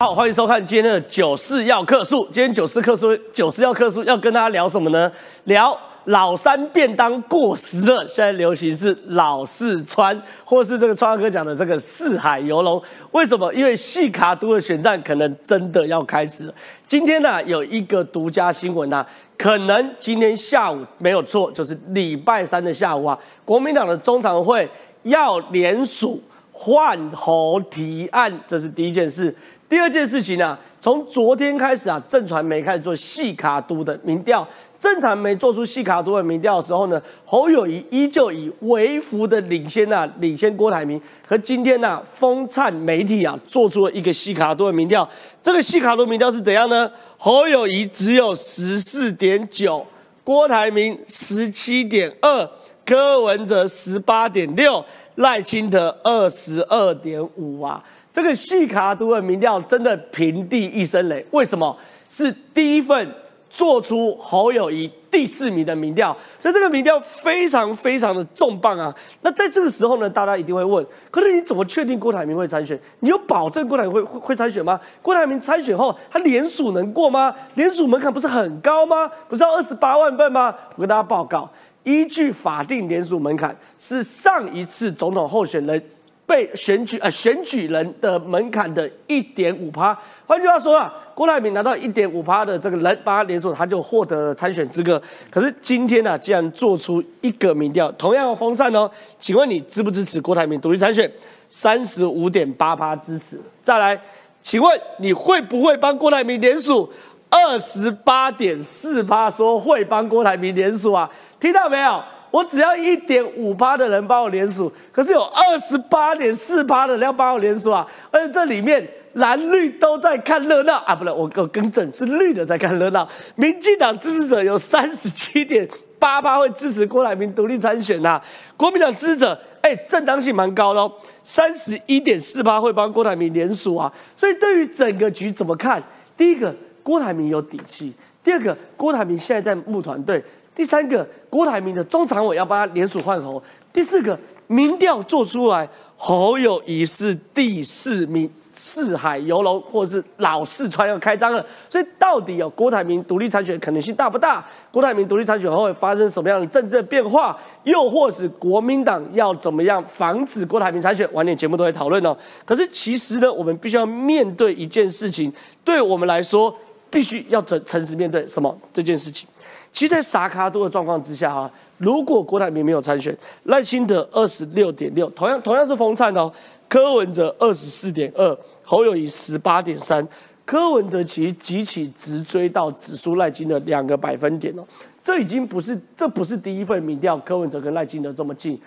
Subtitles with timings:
[0.00, 2.24] 好，欢迎收看今天的九四要客数。
[2.26, 5.10] 今天九四客数，九四要客数，要跟大家聊什么呢？
[5.42, 12.80] 聊老三便当过时了，现在流行是老四川，或是这个川哥讲的这个四海游龙。
[13.10, 13.52] 为什么？
[13.52, 16.48] 因为细卡都的选战可能真的要开始。
[16.86, 19.04] 今天呢，有一个独家新闻啊，
[19.36, 24.70] 可能今天下午没有错，就是礼拜三的下午啊，国民党的中常会
[25.02, 26.22] 要联署
[26.52, 29.34] 换候提案，这是第一件事。
[29.68, 34.46] 第二件事情呢，从昨天开始啊，正传媒开始做细卡都的民调。
[34.78, 40.98] 正传媒做出细卡都的民调的时候呢，侯友谊依旧以微幅的领先啊，领先郭台铭。
[41.26, 45.06] 可今天呢，风灿媒体啊，做出了一个细卡都的民调。
[45.42, 46.90] 这个细卡都民调是怎样呢？
[47.18, 49.84] 侯友谊只有十四点九，
[50.24, 52.48] 郭台铭十七点二，
[52.86, 54.82] 柯文哲十八点六，
[55.16, 57.84] 赖清德二十二点五啊。
[58.12, 61.76] 这个细卡都的民调真的平地一声雷，为什么？
[62.08, 63.06] 是第一份
[63.50, 68.94] 做出侯友谊第四名的民调，所以这个民调非常非常的重磅啊！
[69.20, 72.78] 那在这个时候呢，大家一定会问：可是你怎么确定郭台铭会参选？
[73.00, 74.80] 你有保证郭台铭会会会参选吗？
[75.02, 77.34] 郭台铭参选后，他联署能过吗？
[77.56, 79.06] 联署门槛不是很高吗？
[79.28, 80.54] 不是要二十八万份吗？
[80.74, 81.50] 我跟大家报告，
[81.84, 85.82] 依据法定联署门槛，是上一次总统候选人。
[86.28, 95.00] 被选举呃选举人的门槛的一点五趴，换句话说啊，郭台铭拿到一点五趴的这个人帮他联署，他就获得了参选资格。
[95.30, 101.10] 可是今天呢，既然做出一个民调，同样风扇哦，请问你支不支持郭台铭独立参选？
[101.48, 103.40] 三十五点八趴支持。
[103.62, 103.98] 再来，
[104.42, 106.92] 请问你会不会帮郭台铭连署？
[107.30, 112.02] 二十八点四趴说会帮郭台铭连署啊，听到没有？
[112.30, 117.86] 我只要一点五趴的人帮我连署，可是有二十八点四趴的人要帮我连署啊！
[118.10, 123.08] 而且这里面蓝绿都在看热闹啊，不对，我我更正是绿的在看热闹。
[123.34, 125.66] 民进党支持者有三十七点
[125.98, 128.20] 八趴会支持郭台铭独立参选呐，
[128.56, 130.92] 国民党支持者哎正当性蛮高喽，
[131.24, 133.90] 三十一点四趴会帮郭台铭连署啊。
[134.14, 135.82] 所以对于整个局怎么看？
[136.16, 137.92] 第一个，郭台铭有底气；
[138.22, 140.22] 第二个，郭台铭现在在募团队。
[140.58, 143.40] 第三个，郭台铭的中常委要帮他联署换侯。
[143.72, 151.46] 第四个，民调做出来，侯友谊是第四名，四海游龙，或者是老四川要开张了。
[151.70, 154.44] 所以到底有郭台铭独立参选可能性大不大？
[154.72, 157.38] 郭台铭独立参选后会发生什么样的政治变化？
[157.62, 161.08] 又或是国民党要怎么样防止郭台铭参选？
[161.12, 162.16] 晚点节目都会讨论哦。
[162.44, 165.32] 可是其实呢，我们必须要面对一件事情，
[165.62, 166.52] 对我们来说，
[166.90, 169.28] 必须要诚诚实面对什么这件事情。
[169.72, 176.32] 其实，在萨卡多的状况之下啊，如果郭台铭没有参选，赖清德二十六点六，同样同样是风灿哦，
[176.68, 180.06] 柯文哲二十四点二，侯友谊十八点三，
[180.44, 184.64] 柯文哲其实极其直追到指数赖清德两个百分点哦，
[185.02, 188.60] 这已经不是这不是第一份民调，柯文哲跟赖清德这么近，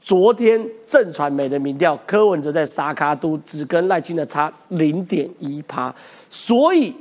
[0.00, 5.94] 昨天正传媒的民调，柯文哲在沙卡都只跟赖清德差零点一趴，
[6.30, 6.94] 所以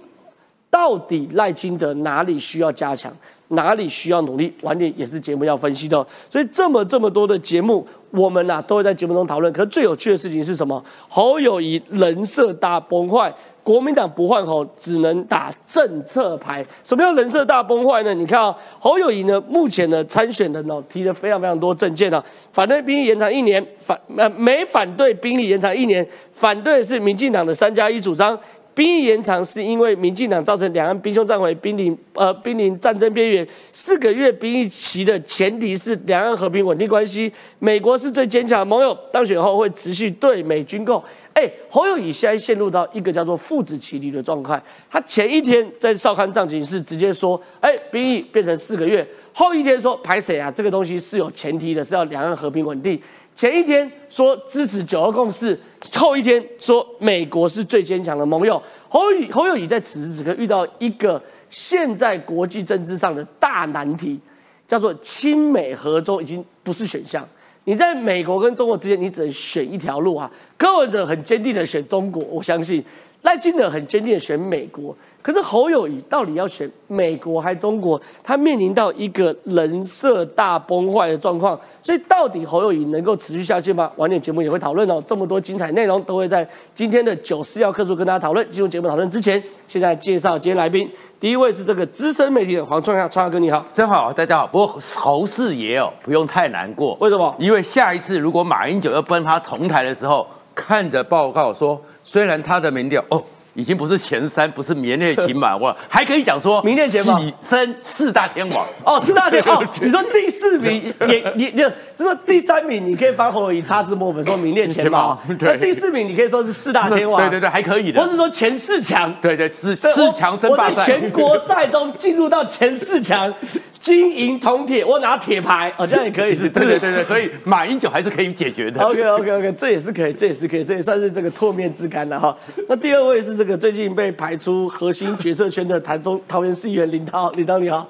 [0.70, 3.16] 到底赖清德哪里需要加强？
[3.54, 6.06] 哪里需要努力，晚点也是节目要分析的。
[6.30, 9.52] 所以这么这么多的节目，我们呐都会在节目中讨论。
[9.52, 10.84] 可是最有趣的事情是什么？
[11.08, 13.34] 侯友谊人设大崩坏，
[13.64, 16.66] 国民党不换侯，只能打政策牌。
[16.84, 18.14] 什么叫人设大崩坏呢？
[18.14, 28.38] 你看啊，侯友谊呢，目前的参选人哦，提了非常非常多政见啊，反对兵役延长一年，反呃没反对兵役延长一年，反对是民进党的三加一主张。
[28.76, 33.48] 兵役延长是因为民进党造成两岸兵凶战危，濒临呃濒临战争边缘。
[33.72, 37.32] 四个月兵役期的前提是两岸和平稳定关系。
[37.60, 41.04] 美国是最坚强的盟友，当选后会持续对美军购。
[41.34, 44.62] 哎，侯友宜现在陷入到一个叫做父子骑驴的状态。
[44.90, 49.08] 他前一天在少康藏警室直接说，哎，兵役变成四个月。
[49.34, 50.52] 后一天说排谁啊？
[50.52, 53.02] 这个东西是有前提的，是要两岸和平稳定。
[53.36, 55.60] 前一天说支持九二共识，
[55.96, 58.62] 后一天说美国是最坚强的盟友。
[58.88, 64.20] 侯友侯友宜在此时此刻遇到一个现在国际政治上的大难题，
[64.68, 67.28] 叫做亲美合中已经不是选项。
[67.66, 70.30] 你在美国跟中国之间，你只能选一条路啊。
[70.58, 72.84] 柯文哲很坚定的选中国，我相信
[73.24, 74.96] 赖清德很坚定的选美国。
[75.24, 78.00] 可是侯友谊到底要选美国还是中国？
[78.22, 83.90] 他面临到一个人设大崩坏的状况，所以到底侯友谊能够持续下去吗？
[83.96, 85.02] 晚点节目也会讨论哦。
[85.08, 88.46] 这么多精彩内容都会在今天的九四要客诉跟大家讨论。
[88.52, 90.92] 进入节目讨论之前，现在介绍今天来宾，
[91.22, 94.48] 第一位是这个资深媒体的黄创亚，创亚哥你好，真好，大家好。
[94.48, 94.68] 不过
[94.98, 97.34] 侯四爷哦，不用太难过，为什么？
[97.40, 103.24] 因为下一次如果马英九要跟他同台的时候，看着报告说，虽然他的民调哦。
[103.56, 108.66] 已经不是前三，不是名列前茅， 我还可以讲说名列前茅跻身四大天王。
[108.84, 118.10] 哦，四大天王，你说第四名也你就就说第三名，你可以帮侯友谊擦脂抹粉说名列前茅那第四名你可以说是四大天王，对对对，还可以的或。
[118.10, 119.14] 是说前四强。
[119.22, 120.84] 对对，四四强争我我在霸。
[120.84, 123.34] 全国赛中进入到前四强，
[123.84, 128.82] 金银铜铁，我拿铁牌，哦，这样也可以 是，对对对对，所以马英九还是可以解决的。
[128.82, 132.34] OK OK OK，这也是可以，这也是可以，这也算是这个唾面之干了哈。
[132.70, 137.86] 那第二位是这个最近被排出核心决策圈的台中桃园市议员林涛，林涛你好，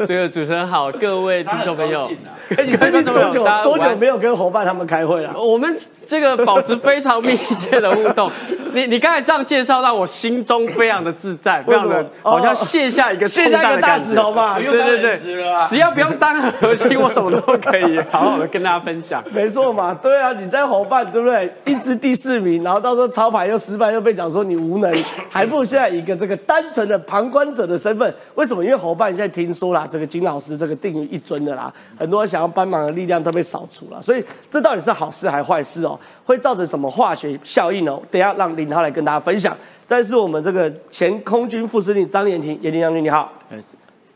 [0.00, 2.10] 这个主持人好，各位听众朋友，
[2.56, 5.32] 哎你最近多久多久没有跟伙伴他们开会了？
[5.40, 5.72] 我们
[6.04, 8.28] 这个保持非常密切的互动。
[8.72, 15.35] 你你刚才这样介绍，让我心中非常的自在，非常的好像卸下一个卸下一个大的石头吧，对对对，
[15.68, 19.22] 只要不用当核心，我什么都可以好好的跟大家分享。
[19.32, 21.52] 没错嘛，对啊，你在伙伴对不对？
[21.64, 24.92] 一支第四名，然后到时候操盘又失败，又被讲说你无能，
[25.30, 28.14] 还不如现在以一个这个单纯的旁观者的身份。
[28.34, 28.64] 为什么？
[28.64, 35.98] 因为伙伴现在听说啦，这个金老师这个定于一尊的啦，很多想要帮忙的力量都被扫除了，所以这到底是好事还是坏事哦？
[36.24, 38.00] 会造成什么化学效应哦？
[38.10, 39.56] 等一下让林涛来跟大家分享。
[39.84, 43.32] 再是我们这个前空军副司令张延廷，延廷将军你好。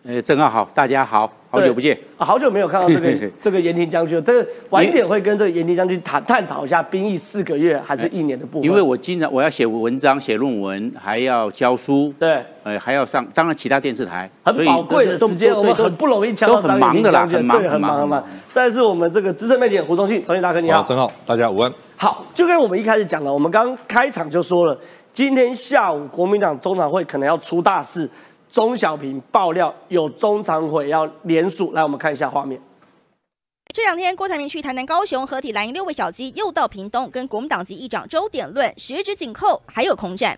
[0.03, 1.95] 呃，郑浩好，大家好，好久不见。
[2.17, 4.23] 啊，好久没有看到这个 这个延廷将军了。
[4.27, 8.67] 但是晚一点会跟这个延廷将军谈探讨一下兵役四个月还是一年的部分。
[8.67, 18.25] 因为我经常我要写文章、写论文，还要教书，对呃，还要上，当然其他电视台，很宝贵的时间，我们很不容易抢到都很忙的啦，很忙对，很忙很忙。
[18.51, 21.71] 再是我们这个资深媒体人胡宗信，忠信大哥你好，正好，大家午安。
[21.99, 24.79] 好，就跟我们一开始讲了，我们刚开场就说了，
[25.13, 28.09] 今天下午国民党中常会可能要出大事。
[28.51, 32.61] 钟小平爆料有中常会要联署，来我们看一下画面。
[33.73, 40.37] 这两天，郭台铭去台南、高雄合体蓝营六位小鸡，又到屏东跟国民党籍议长周点论十指紧扣，还有空战。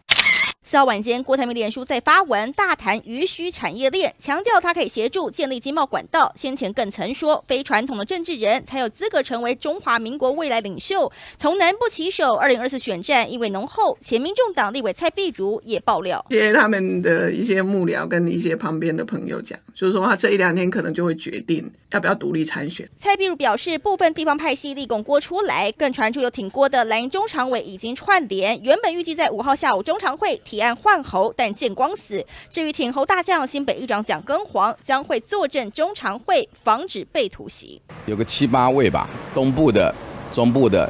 [0.64, 6.32] 四号晚间，郭台铭脸书在发文大谈鱼须产业链，强调他可以协助建立经贸管道。
[6.34, 11.12] 先前更曾说，非传统的政治人才有资格成为中华民国未来领袖。
[11.38, 13.98] 从南部起手，二零二四选战意味浓厚。
[14.00, 22.88] 前民众党立委蔡碧如也爆料，接他们的一些幕僚跟一些旁边的朋友讲，就是说他这一两天可能就会决定要不要独立参选。
[22.96, 32.22] 蔡碧如表示，部分地方派系立拱郭出来，更传出有挺郭的蓝营中常委已经串联，原本预计在五号下午中常会提案换侯，但见光死。
[32.50, 37.80] 至于挺侯大将新北议长蒋根煌将会坐镇中常会，防止被突袭。
[38.04, 39.94] 有个七八位吧，东部的、
[40.30, 40.84] 中部的、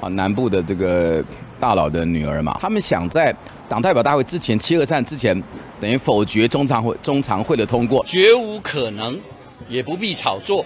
[0.00, 1.24] 啊南部的这个
[1.58, 3.34] 大佬的女儿嘛，他们想在
[3.68, 5.42] 党代表大会之前七二三之前，
[5.80, 9.18] 等于否决中常会中常会的通过，绝无可能，
[9.68, 10.64] 也不必炒作。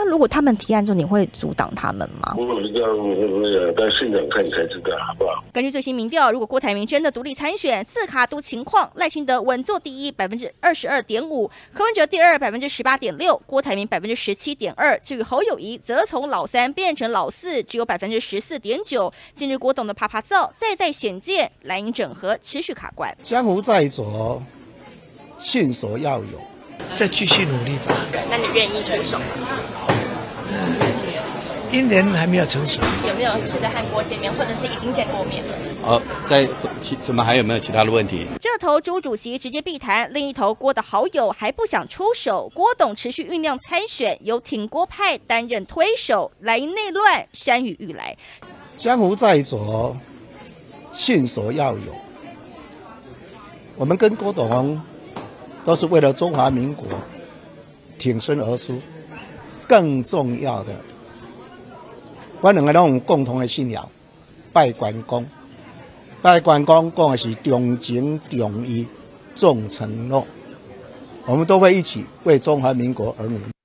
[0.00, 2.32] 那如果他们提案之后，你会阻挡他们吗？
[2.38, 5.42] 我不知道，我但现场看才知道，好不好？
[5.52, 14.96] 根据最新民调，如果郭台铭真的独立参选，四卡都情况，赖清德稳坐第一，百分之二十二点五；柯文哲第二，百分之十八点六；郭台铭百分之十七点二。
[15.00, 19.12] 至于侯友谊，则从老三变成老四，只有百分之十四点九。
[19.34, 23.12] 近日郭董的啪啪造，再再显见蓝营整合持续卡关。
[23.24, 24.40] 江湖在左，
[25.40, 26.40] 信所要有，
[26.94, 27.96] 再继续努力吧。
[28.30, 29.24] 那你愿意出手吗？
[31.70, 32.80] 因人还没有成熟。
[33.06, 35.54] 有没有期待和郭见面，或者是已经见过面了？
[35.82, 36.48] 好，在
[36.80, 38.26] 其什么还有没有其他的问题？
[38.40, 42.50] 这头朱主席直接避谈，另一头郭的好友还不想出手。
[42.54, 48.16] 郭董持续酝酿参选，由挺郭派担任推手，来内乱山雨欲来。
[48.76, 49.94] 江湖在左，
[50.94, 51.94] 信所要有。
[53.76, 54.80] 我们跟郭董
[55.64, 56.86] 都是为了中华民国
[57.98, 58.80] 挺身而出，
[59.68, 60.72] 更重要的，
[62.40, 63.86] 我两个拢有共同的信仰，
[64.52, 65.26] 拜关公。
[66.22, 68.86] 拜关公讲的是重情重义
[69.34, 70.26] 重承诺，
[71.26, 73.57] 我们都会一起为中华民国而努力。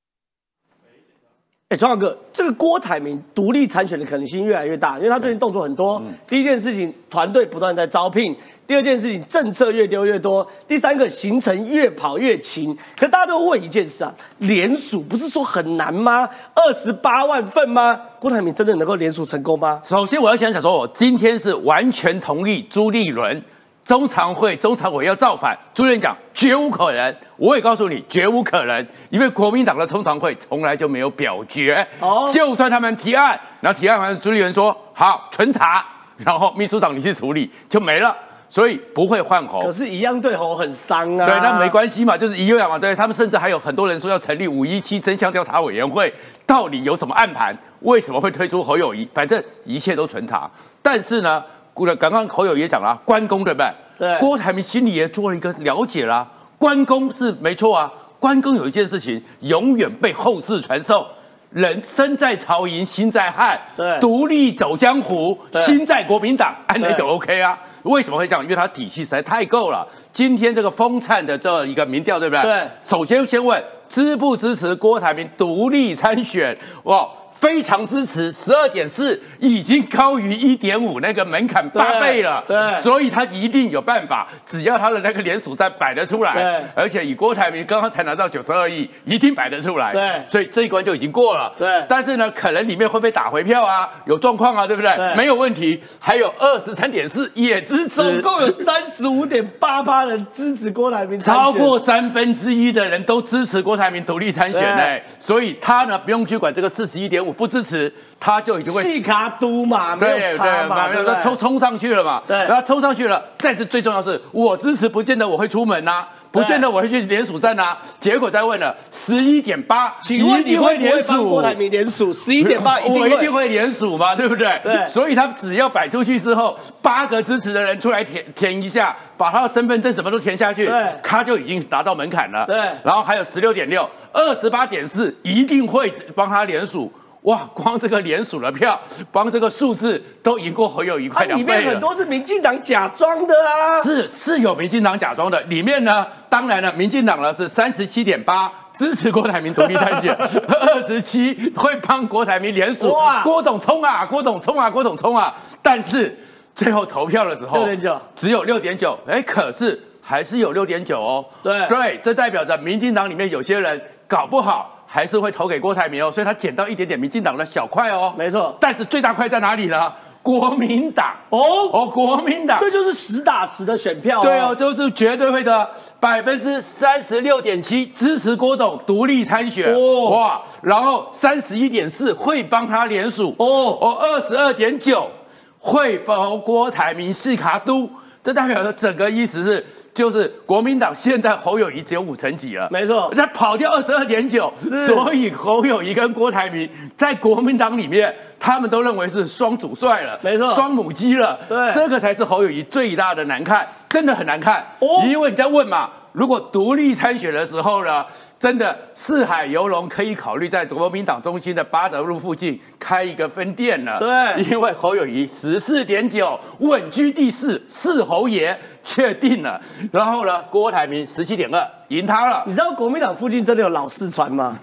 [1.73, 5.99] 哎，庄哥，这个郭台铭独立参选的可能性越来越大，因为他最近动作很多。
[6.27, 8.31] 第一件事情，团队不断在招聘；
[8.67, 12.77] 第二件事情，政策越丢越多；第三个，行程越跑越勤。
[12.95, 16.29] 可大家都问一件事啊，联署不是说很难吗？
[16.53, 17.99] 二十八万份吗？
[18.19, 19.81] 郭台铭真的能够联署成功吗？
[19.83, 23.43] 首先，我要想想说，我今天是完全同意朱立伦
[23.85, 25.57] 中常会、中常委要造反。
[25.73, 31.85] 朱立伦讲绝无可能，我也告诉你绝无可能，因为国民党的中常会从来就没有表决。
[31.99, 35.85] 哦就算他们提案，然后提案完，朱立伦说好存查，
[36.17, 38.15] 然后秘书长你去处理就没了，
[38.47, 39.61] 所以不会换猴。
[39.61, 41.25] 可是，一样对猴很伤啊。
[41.25, 42.79] 对，那没关系嘛，就是一样嘛。
[42.79, 46.13] 对他们甚至还有很多人说要成立五一七真相调查委员会，
[46.45, 47.53] 到底有什么暗盘？
[47.81, 49.05] 为什么会推出侯友谊？
[49.13, 50.49] 反正一切都存查。
[50.81, 53.67] 但是呢，刚刚侯友也讲了，关公对不对？
[53.97, 56.27] 对郭台铭心里也做了一个了解啦。
[56.57, 61.05] 关公是没错啊，关公有一件事情永远被后世传授。
[61.51, 67.55] 人身在曹营心在汉，对独立走江湖，心在国民党，按那就 OK 啊？
[67.83, 68.41] 为什么会这样？
[68.43, 69.87] 因为他底气实在太够了。
[70.11, 72.41] 今天这个风灿的这一个民调，对不对？
[72.41, 76.57] 对首先先问支不支持郭台铭独立参选？
[76.85, 77.07] 哇，
[77.43, 82.41] 非常支持，十二点四已经高于一点五那个门槛八倍了。
[82.47, 89.91] 对所以他一定有办法，只要他的那个联署再摆得出来，对而且以郭台铭刚刚才拿到九十二亿，一定摆得出来。
[89.91, 91.53] 对所以这一关就已经过了。
[91.57, 94.95] 对但是呢，可能里面会被打回票啊，有状况啊，对不对？
[94.95, 95.77] 对没有问题。
[95.99, 111.19] 还有二十三点四也支持，总共有三十五点八八人支持郭台铭，超过三分之一的人都支持郭台铭独立参选呢、对所以他呢不用去管这个四十一点五不支持，他就已经会细卡都嘛，没有差嘛，对不对？
[111.21, 122.11] 冲冲上去了嘛，对然后冲上去了，再次最重要的是，我支持不见得我会出门呐、不见得我会去联署站呐、结果再问了，十一点八，请问你会不会帮郭台铭联署？
[122.13, 124.59] 十一点八 一定会，我一定会联署嘛，对不对？
[124.63, 132.45] 对所以他只要摆出去之后，八个支持的人出来填填一下，把他的身份证什么都填下去，对他就已经达到门槛了。
[132.47, 136.91] 对然后还有十六点六，二十八点四，一定会帮他联署。
[137.23, 138.77] 哇，光这个联署的票，
[139.09, 141.59] 光这个数字都赢过侯友谊它快两倍了。
[141.59, 150.13] 里面很多是民进党假装的啊，是是有民进党假装的，里面呢，当然了，民进党呢是三十七点八支持郭台铭独立参选，
[150.49, 152.91] 二十七会帮郭台铭联署。
[152.91, 156.13] 哇，郭董冲啊，郭董冲啊，郭董冲啊，但是
[156.53, 158.01] 最后投票的时候六点九。
[158.13, 161.65] 只有六点九，哎，可是还是有六点九哦，对。
[161.69, 164.71] 对，这代表着民进党里面有些人搞不好。
[164.93, 168.55] 还是会投给郭台铭哦，所以他捡到一点点民进党的小块哦，没错。
[168.59, 169.91] 但是最大块在哪里呢？
[170.21, 171.15] 国民党。
[171.31, 171.39] 哦？
[171.73, 172.59] 哦，国民党。
[172.59, 175.67] 这就是实打实的选票、对哦，，就是绝对会的，
[175.99, 180.11] 百分之三十六点七支持郭董独立参选，哦。
[180.11, 183.75] 哇，然后三十一点四会帮他联署，哦。
[183.81, 185.09] 哦，二十二点九
[185.57, 187.89] 会帮郭台铭是卡都，
[188.23, 198.13] 这代表的整个意思是，就是国民党现在侯友谊只有五成几了，没错再跑掉二十二点九，是所以侯友谊跟郭台铭在国民党里面。
[198.45, 204.61] 他们都认为是双主帅了，没错双母鸡了，对这个才是侯友谊最大的难看，真的很难看。
[204.79, 208.05] 哦因为你在问嘛，如果独立参选的时候呢，
[208.37, 213.97] 真的四海游龙可以考虑在国民党中心的八德路附近开一个分店了。
[213.97, 219.59] 对因为侯友谊十四点九稳居第四，四侯爷确定了。
[219.91, 222.43] 然后呢，郭台铭十七点二赢他了。
[222.45, 224.57] 你知道国民党附近真的有老四川吗？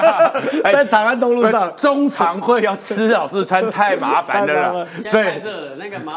[0.64, 6.12] 在长安东路上，中常会要吃老四川太麻烦了啦， 现所以在太热了，那个麻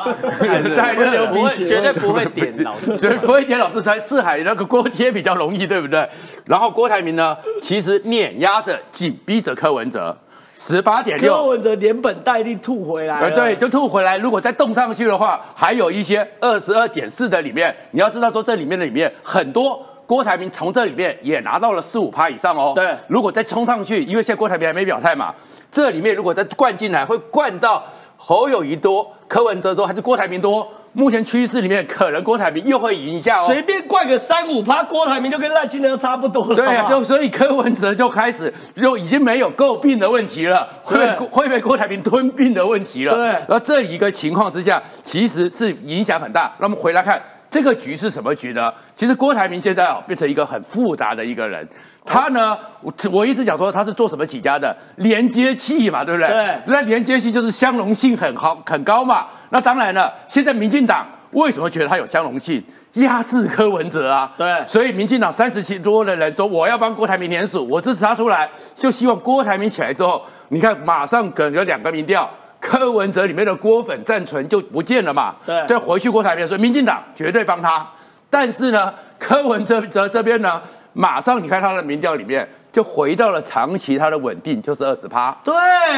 [0.75, 2.97] 太热了不会绝对不会点老四。
[2.97, 6.07] 绝 对不会点老四川，四海那个锅贴比较容易，对不对？
[6.45, 10.15] 然后郭台铭呢，其实碾压着、紧逼着柯文哲，
[10.59, 11.45] 十八点六柯。
[11.45, 13.35] 文哲连本带利吐回来呃，了。
[13.37, 14.17] 对，就吐回来。
[14.17, 19.81] 如果再动上去的话，还有一些二十二点四的里面，你要知道说这里面的里面很多。
[20.05, 22.73] 郭台铭从这里面也拿到了四五趴以上哦。
[22.75, 25.33] 对如果再冲上去，因为现在郭台铭还没表态嘛，
[25.71, 27.85] 这里面如果再灌进来，会灌到
[28.17, 30.67] 侯友谊多、柯文哲多，还是郭台铭多？
[30.93, 33.43] 目前趋势里面，可能郭台铭又会赢一下哦。
[33.45, 36.55] 随便灌个三五趴，郭台铭就跟赖清德差不多了。
[36.55, 43.13] 对啊，就所以柯文哲就开始就已经没有诟病的问题了，会被会被郭台铭吞并的问题了。
[43.13, 46.51] 对而这一个情况之下，其实是影响很大。
[46.57, 48.73] 那我们回来看这个局是什么局呢？
[48.95, 51.67] 其实郭台铭现在哦变成一个很复杂的一个人。
[52.05, 54.75] 他呢，我我一直讲说他是做什么起家的？
[54.95, 56.27] 连接器嘛，对不对？
[56.27, 59.27] 对那连接器就是相容性很好很高嘛。
[59.49, 62.63] 那当然了，现在民进党为什么觉得它有相容性？
[62.93, 64.65] 压制柯文哲啊，对。
[64.65, 72.27] 所以民进党三十七多的人说我要帮郭台铭联署，我支持他出来，就希望郭台铭起来之后，你看马上可能有两个民调，
[72.59, 75.65] 柯文哲里面的郭粉暂存就不见了嘛，对。
[75.67, 77.87] 再回去郭台铭，所以民进党绝对帮他，
[78.27, 80.59] 但是呢，柯文哲哲这边呢，
[80.93, 85.53] 马上你看他的民调里面就回到了长期他的稳定，就是二十趴，对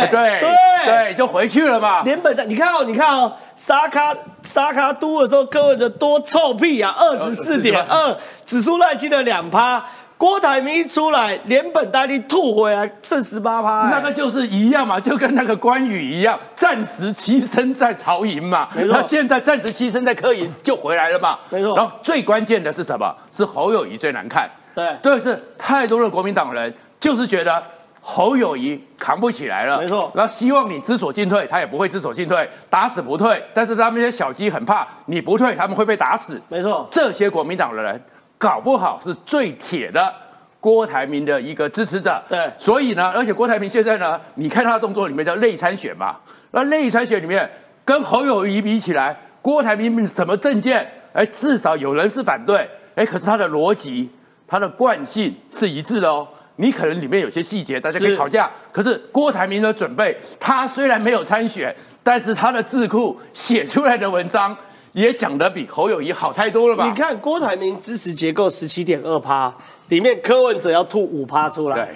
[0.10, 9.84] 对对对，就回去了嘛，连本的，你看哦，你看哦，沙卡沙卡都的时候，柯文哲多臭屁啊，二十四点二，指数赖清的两趴。
[10.18, 13.90] 郭台铭一出来，连本带利吐回来，剩十八趴。
[13.90, 18.70] 那个就是一样嘛，就跟那个关羽一样，暂时栖身在曹营嘛。
[18.76, 21.40] 没错那现在暂时栖身在柯营就回来了嘛。
[21.50, 23.12] 没错然后最关键的是什么？
[23.32, 24.48] 是侯友谊最难看。
[24.74, 24.96] 对。
[25.02, 27.64] 对，是太多的国民党人就是觉得
[28.02, 30.12] 侯友谊扛不起来了，没错。
[30.16, 33.44] 然后希望你知所进退，他也不会知所进退，打死不退。
[33.54, 36.42] 但是他们那些小鸡很怕你不退，他们会被打死。
[36.50, 38.02] 没错，这些国民党的人
[38.38, 40.12] 搞不好是最铁的
[40.60, 42.22] 郭台铭的一个支持者。
[42.28, 42.50] 对。
[42.58, 46.16] 所以呢，而且郭台铭现在呢，你看他的动作里面叫内参选嘛，
[46.52, 47.50] 那内参选里面
[47.86, 54.10] 跟侯友谊比起来，郭台铭什么证件，哎，至少有人是反对，哎，可是他的逻辑、
[54.52, 56.28] 他的惯性是一致的哦。
[56.58, 64.56] 你可能里面有些细节大家可以吵架，可是郭台铭的准备，他虽然没有参选，但是他的智库写出来的文章
[64.92, 66.86] 也讲得比侯友谊好太多了吧？
[66.86, 69.52] 你看郭台铭支持结构十七点二趴，
[69.88, 71.96] 里面柯文哲要吐五趴出来对，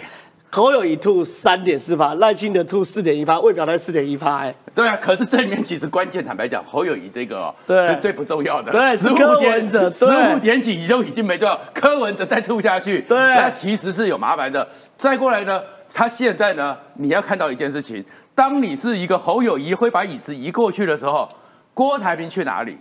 [0.56, 8.72] 侯友谊吐三点四趴，赖清德吐四点一趴，魏表态四点一趴，哎，对啊，可是这里面其实关键，坦白讲，侯友谊这个、哦、对是最不重要的。
[8.72, 14.66] 对是15柯点文哲十对五点几就已经没重要，柯文哲再吐下去，对那其实是有麻烦的。
[14.96, 18.02] 再过来呢，他现在呢，你要看到一件事情，
[18.34, 21.28] 当你是一个侯友谊会把椅子移过去的时候，
[21.74, 22.78] 郭台铭去哪里？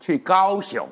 [0.00, 0.88] 去高雄，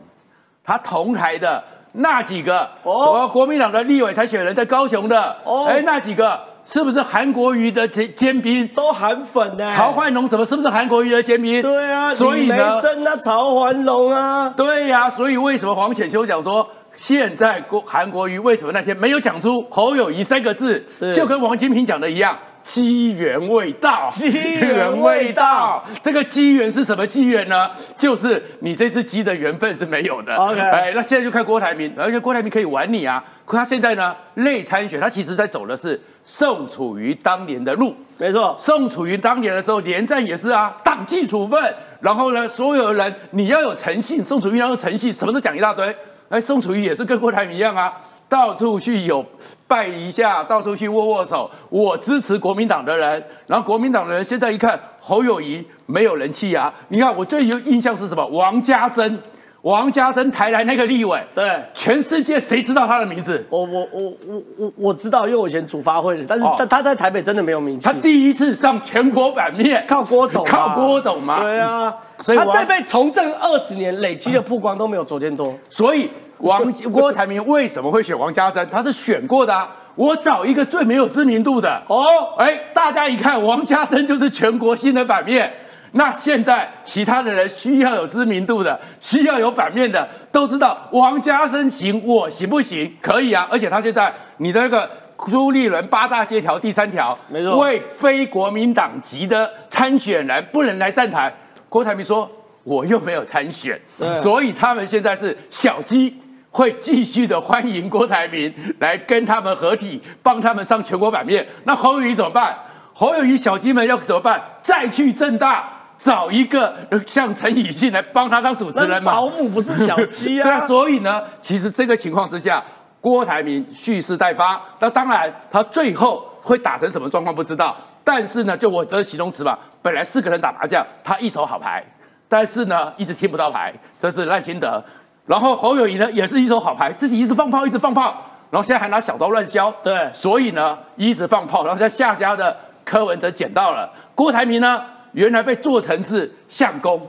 [0.62, 1.64] 他同台的
[1.96, 8.66] 那几个哦哦，国民党的立委参选人在高雄的，哦哎，那几个是不是韩国瑜的尖尖兵？
[8.68, 11.62] 都韩粉呢，曹焕龙什么是不是韩国瑜的尖兵？
[11.62, 22.36] 对啊，所以呢，珍啊，曹焕龙啊，对呀、所以为什么黄潜修讲说，现在国韩国瑜为什么那天没有讲出侯友谊三个字是，就跟王金平讲的一样。
[22.66, 25.84] 机缘未到，机缘未到。
[26.02, 27.70] 这个机缘是什么机缘呢？
[27.94, 30.34] 就是你这只鸡的缘分是没有的。
[30.34, 33.22] OK 哎，那现在就看郭台铭，而且郭台铭可以玩你啊。
[33.44, 37.94] 可他现在呢，内参选，他其实在走的是宋楚瑜当年的路。
[38.18, 45.94] 没错，宋楚瑜当年的时候，连战也是啊，党纪处分，然后呢，所有人你要有诚信，宋楚瑜要有诚信，什么都讲一大堆。
[46.30, 47.92] 哎，宋楚瑜也是跟郭台铭一样啊，
[48.28, 49.24] 到处去有
[49.68, 53.22] 拜一下，到处去握握手，我支持国民党的人。
[53.46, 58.26] 然后国民党的人现在一看侯友谊没有人气啊，你看我最有印象是什么？
[58.26, 59.18] 王家珍，
[59.62, 61.48] 王家珍台来那个立委，对。
[61.72, 63.44] 全世界谁知道他的名字？
[63.48, 71.42] 我我我我我我知道，因为我以前主发会的，但是哦他在台北真的没有名气他，第一次上全国版面，靠郭董啊，靠郭董嘛。
[71.46, 75.54] 对啊，所以他在被从政二十年累积的曝光都没有昨天多。
[75.68, 78.68] 所以王郭台铭为什么会选王家珍？
[78.70, 79.68] 他是选过的啊。
[79.94, 82.04] 我找一个最没有知名度的哦，
[82.36, 85.50] 哎，大家一看王家珍就是全国新的版面。
[85.92, 92.94] 那现在其他的人需要有知名度的，需要有版面的，都知道王家珍行，我行不行？
[93.00, 94.86] 可以啊，而且他现在你的那个
[95.26, 101.32] 朱立伦八大街条第三条，没错为非国民党籍的参选人不能来站台。
[101.70, 102.30] 郭台铭说，
[102.64, 103.80] 我又没有参选，
[104.22, 106.14] 所以他们现在是小鸡。
[106.56, 111.46] 会继续的欢迎郭台铭来跟他们合体，帮他们上全国版面。
[111.64, 112.56] 那侯友谊怎么办？
[112.94, 114.42] 侯友谊小鸡们要怎么办？
[114.62, 119.12] 再去正大找一个呃像陈以信来帮他当主持人嘛？
[119.12, 120.60] 保姆，不是小鸡对啊，啊。
[120.66, 122.64] 所以呢，其实这个情况之下，
[123.02, 124.58] 郭台铭蓄势待发。
[124.78, 127.76] 那当然，他最后会打成什么状况不知道。
[128.02, 131.84] 但是呢，就我这形容词吧，本来四个人打麻将，他一手好牌，
[132.30, 134.82] 但是呢，一直听不到牌，这是赖清德。
[135.26, 138.14] 然后侯友谊呢，也是一手好牌，自己一直放炮，一直放炮，
[138.50, 139.72] 然后现在还拿小刀乱削。
[139.82, 143.90] 对所以呢，一直放炮，然后在下家的柯文哲捡到了。
[144.14, 147.00] 郭台铭呢，原来被做成是相公，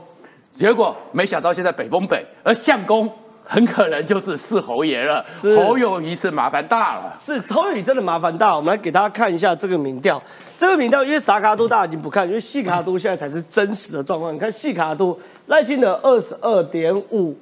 [0.52, 3.08] 结果没想到现在北风北，而相公
[3.44, 5.24] 很可能就是是侯爷了。
[5.30, 7.14] 是侯友谊是麻烦大了。
[7.16, 10.20] 是侯友谊真的麻烦大，我们来给大家看一下这个民调。
[10.56, 14.34] 这个民调因为啥卡都大家已经不看，因为细卡都现在才是真实的状况。
[14.34, 17.34] 你看细卡都耐心的二十二点五，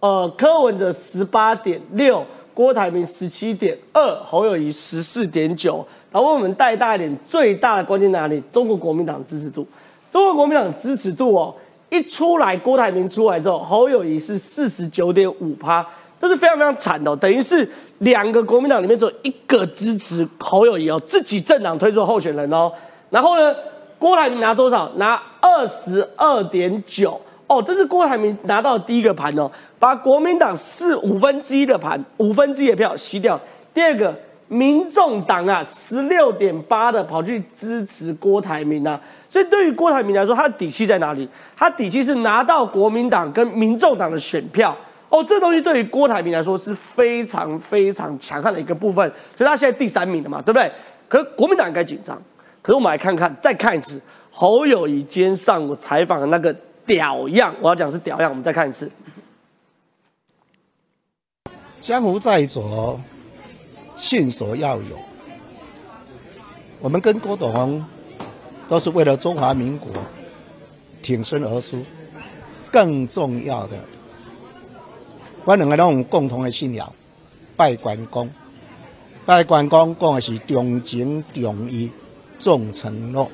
[0.00, 5.84] 呃，柯文哲十八点六，郭台铭十七点二，侯友谊十四点九。
[6.10, 8.42] 然后我们带大一点，最大的关键哪里？
[8.52, 9.66] 中国国民党支持度。
[10.10, 11.54] 中国国民党支持度哦，
[11.90, 15.84] 一出来，郭台铭出来之后，侯友谊是四十九点五趴，
[16.18, 22.72] 这是非常非常惨的、等于是两个国民党里面只有一个支持侯友谊哦，自己政党推出候选人哦。
[23.10, 23.54] 然后呢，
[23.98, 24.90] 郭台铭拿多少？
[24.96, 33.40] 拿二十二点九哦，这是郭台铭拿到第一个盘哦，把国民党四五分之一的盘，五分之一的票吸掉。
[33.72, 34.14] 第二个，
[34.48, 41.26] 民众党啊，十六点八的跑去支持郭台铭啊，所以对于郭台铭来说，他的底气在哪里？
[41.56, 44.76] 他底气是拿到国民党跟民众党的选票
[45.08, 50.70] 哦，这东西对于郭台铭来说是非常非常强悍的一个部分，所以他现在第三名了嘛，对不对？
[51.08, 52.20] 可是国民党应该紧张，
[52.60, 53.98] 可是我们来看看，再看一次
[54.30, 56.54] 侯友谊今天上午采访的那个
[56.88, 58.90] 屌样，我要讲是屌样，我们再看一次。
[61.80, 62.98] 江湖在左，
[63.96, 64.98] 信所要有。
[66.80, 67.86] 我们跟郭董
[68.68, 69.90] 都是为了中华民国
[71.02, 71.84] 挺身而出。
[72.70, 73.76] 更重要的，
[75.44, 76.92] 我两个都有共同的信仰，
[77.56, 78.28] 拜关公。
[79.24, 81.90] 拜关公讲的是重情重义
[82.38, 83.30] 重承诺，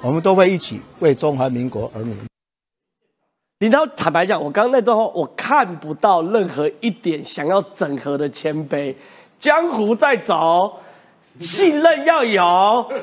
[0.00, 2.29] 我们都会一起为中华民国而努力。
[3.60, 8.94] 林涛，坦白讲，我刚刚那段话，我看不到任何一点想要整合的谦卑。
[9.38, 10.72] 江湖在走，
[11.38, 12.42] 信任要有。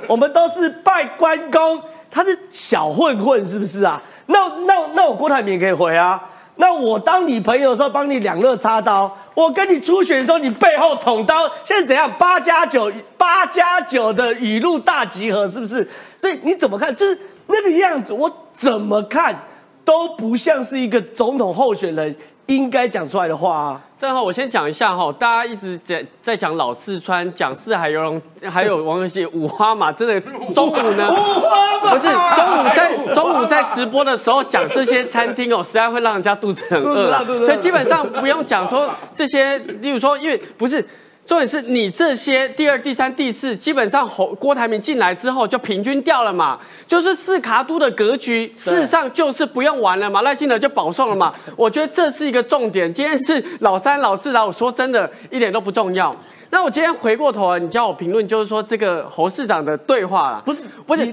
[0.07, 4.01] 我们都是拜关公，他是小混混，是不是啊？
[4.25, 6.19] 那那那我郭台铭可以回啊？
[6.55, 11.47] 那我当你朋友的时候，帮你两肋插刀；我跟你初选的时候，你背后捅刀。
[11.63, 12.11] 现在怎样？
[12.17, 15.87] 八加九，八加九的语录大集合，是不是？
[16.17, 16.95] 所以你怎么看？
[16.95, 17.15] 就是
[17.45, 19.39] 那个样子，我怎么看
[19.87, 22.13] 都不像是一个总统候选人
[22.47, 23.81] 应该讲出来的话啊。
[23.97, 28.21] 正好我先讲一下哈，大家一直在在讲老四川，讲四海游龙，
[28.51, 30.19] 还有王永熙五花马，真的
[30.53, 40.85] 中午呢，五花马不是中午在中午在直播的时候讲这些餐厅哦，实在会让人家肚子很饿了，所以基本上不用讲说这些，例如说，因为不是。
[41.27, 51.33] 重点是你这些第二、第三、第四，基本上侯郭台铭进来之后就平均掉了嘛，就是四卡都的格局，事实上就是不用玩了嘛，赖清德就保送了嘛。
[51.57, 52.91] 我觉得这是一个重点。
[52.93, 56.15] 今天是老三、老四啦，我说真的，一点都不重要。
[56.49, 61.05] 那我今天回过头啊，你叫我评论，就是说这个侯市长的对话啦，不是不是，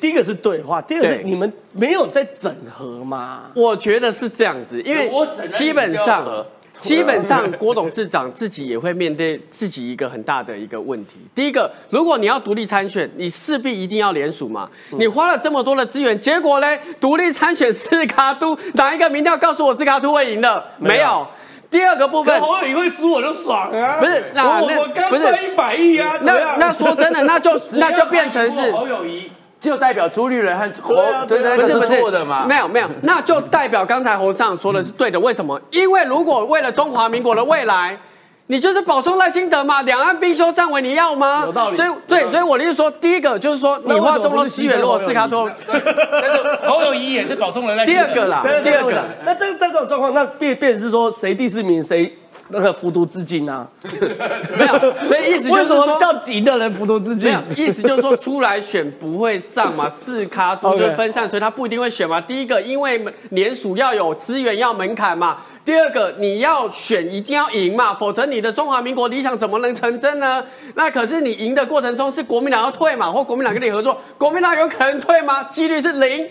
[0.00, 3.50] 第一个是对话，第二个是你们没有在整合吗？
[3.56, 5.10] 我觉得是这样子，因为
[5.50, 6.46] 基本上。
[6.80, 11.14] 基本上，郭董事长自己也会面对自己一个很大的一个问题。
[11.34, 14.68] 第一个，如果你要独立参选，你势必一定要联署嘛。
[14.98, 16.66] 你花了这么多的资源，结果呢？
[17.00, 20.64] 独立参选是卡都哪一个民调告诉我是卡都会赢的？
[20.78, 21.26] 没有。
[21.68, 23.96] 第二个部分，侯友谊会输我就爽啊！
[23.98, 26.14] 不是，那我我刚赚一百亿啊！
[26.22, 29.30] 那那说真的，那就那就变成是 侯友谊。
[29.66, 30.94] 就代表朱立伦和侯，
[31.26, 32.46] 对对，不是不是错的嘛？
[32.46, 35.18] 没有没有，那就代表刚才侯尚说的是对的。
[35.18, 35.60] 为什么？
[35.70, 37.98] 因为如果为了中华民国的未来，
[38.46, 41.42] 你就是保送赖清德嘛，两岸兵修战尾你要吗？
[41.46, 41.76] 有道理。
[41.76, 47.84] 所以对，所以我的意思说，第一个就是说，你花这么多资源，如果斯卡托，但是侯友谊也是保送了赖。
[47.84, 52.16] 第二个啦，第二个，那这在这种状况，那变变是说谁第四名谁。
[52.48, 53.66] 那个服毒自尽啊，
[54.56, 62.20] 没有，所以意思就是说叫赢的人服毒资金，意思就是说出来选不会上嘛， 四卡都就分散，所以他不一定会选嘛。
[62.20, 70.44] 第一个，因为联署要有资源要门槛嘛；第二个，你要选一定要赢嘛，否则你的中华民国理想怎么能成真呢？
[70.74, 75.44] 那可是你赢的过程中是国民党要退嘛，或国民党跟你合作，国民党有可能退吗？
[75.44, 76.28] 几率是零。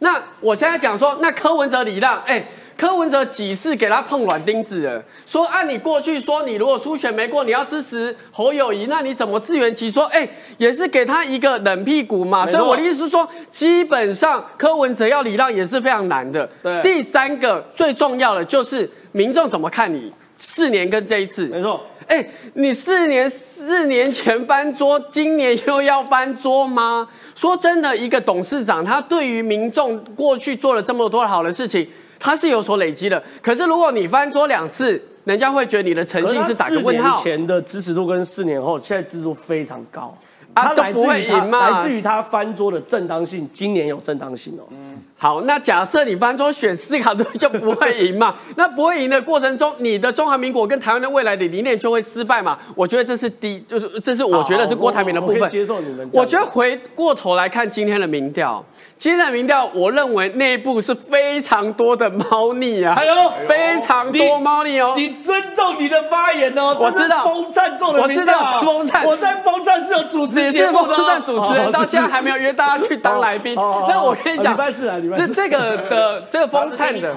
[0.00, 2.44] 那我现在讲说，那柯文哲礼让，哎。
[2.76, 5.02] 柯文哲几次给他碰软钉子了？
[5.26, 10.04] 说按你过去说，你如果初选没过，你要支持侯友谊，那你怎么自圆其说？
[10.06, 12.44] 哎，也是给他一个冷屁股嘛。
[12.44, 16.48] 所以我的意思是说，基本上柯文哲要礼让也是非常难的。
[16.62, 21.46] 对，第三个最重要的就是民众怎么看你四年跟这一次？
[21.46, 21.80] 没错。
[22.06, 27.08] 哎，你四年四年前翻桌，今年又要翻桌吗？
[27.34, 31.88] 说真的，一个董事长他对于民众过去做了这么多好的事情。
[32.24, 37.14] 它是有所累积的，可是如果你翻桌两次，人家会觉得你的诚信是打个问号。
[37.18, 40.14] 四年前的支持度跟四年后现在支持度非常高，
[40.54, 44.66] 它来自于他来自于他翻桌的正当性，今年有正当性哦。
[44.70, 48.34] 嗯，好，那假设你翻桌选斯卡都就不会赢嘛？
[48.56, 52.58] 那不会赢的过程中，你的中华民国跟台湾的未来的理念就会失败嘛？
[52.74, 55.48] 我觉得这是第，就是这是我觉得是郭台铭的部分。
[55.48, 56.08] 接受你们。
[56.12, 58.64] 我觉得回过头来看今天的民调。
[58.96, 64.92] 今天的民调，我认为内部是非常多的猫腻啊，哎呦，非常多猫腻哦。
[64.96, 67.24] 你尊重你的发言哦，我知道。
[67.24, 70.94] 风扇做的我知道风扇，我在风扇是有主持节目的。
[70.96, 73.54] 风灿主持人到现在还没有约大家去当来宾。
[73.54, 77.14] 那我跟你讲，这这个的 这个风灿的，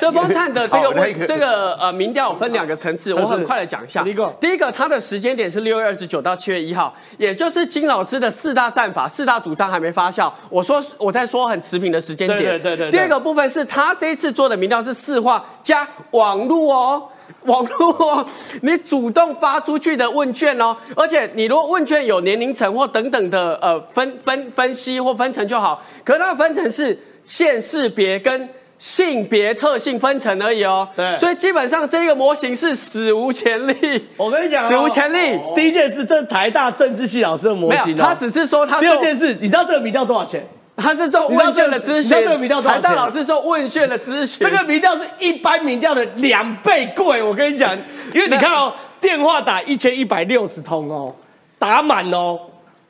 [0.00, 4.02] 这风灿的这个这个呃民调分两个层次，我很快的讲一下。
[4.02, 10.32] 第一个，第一个它的时间点是六月二十九到七月一号，也就是金老师的四大战法、四大主张还没发酵。
[10.48, 11.26] 我说我在。
[11.26, 12.38] 说很持平的时间点。
[12.40, 12.88] 对对对。
[12.88, 17.02] 第二个部分是他这一次做的民调是四化加网络哦，
[17.44, 18.26] 网络哦，
[18.62, 30.86] 你主动发出去的问卷哦，而且你如果问卷有年龄层或等等的呃分分分析或分层就好，可是它分层是县市别跟性别特性分层而已哦。
[30.94, 31.16] 对。
[31.16, 34.04] 所以基本上这个模型是史无前例。
[34.16, 35.38] 我跟你讲，史无前例。
[35.54, 37.96] 第一件事，这是台大政治系老师的模型。
[37.96, 38.80] 他只是说他。
[38.80, 40.46] 第二件事，你知道这个民调多少钱？
[40.76, 42.94] 他是做问卷的咨询，这个民调多少钱？
[42.94, 47.22] 老师做问卷的咨询，这个民调是一般民调的两倍贵。
[47.22, 47.76] 我跟你讲，
[48.12, 51.14] 因为你看哦，电话打一千一百六十通哦，
[51.58, 52.38] 打满哦。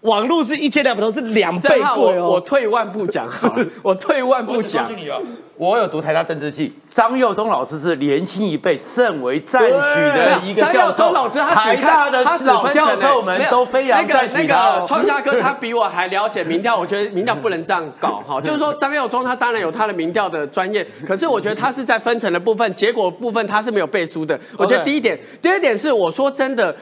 [0.07, 2.27] 网络是一千两百多，是两倍贵哦。
[2.27, 3.29] 我我退一万步讲
[3.83, 5.21] 我退一万步讲我告诉，你哦，
[5.57, 11.05] 我有读台大政治系，张佑忠老师是年轻一辈甚为赞许的一个教授。
[11.05, 14.73] 宗老师他台只看大的老教授们都非常赞那许他哦。
[14.73, 18.41] 个那个创下哥他比我还了解民调，我觉得民调不能这样搞哈。
[18.45, 24.39] 就是说张耀忠他当然有他的民调的专业，可是我觉得他是在分层的部分，结果部分他是没有背书的。
[24.57, 26.75] 我觉得第一点，第二点是我说真的。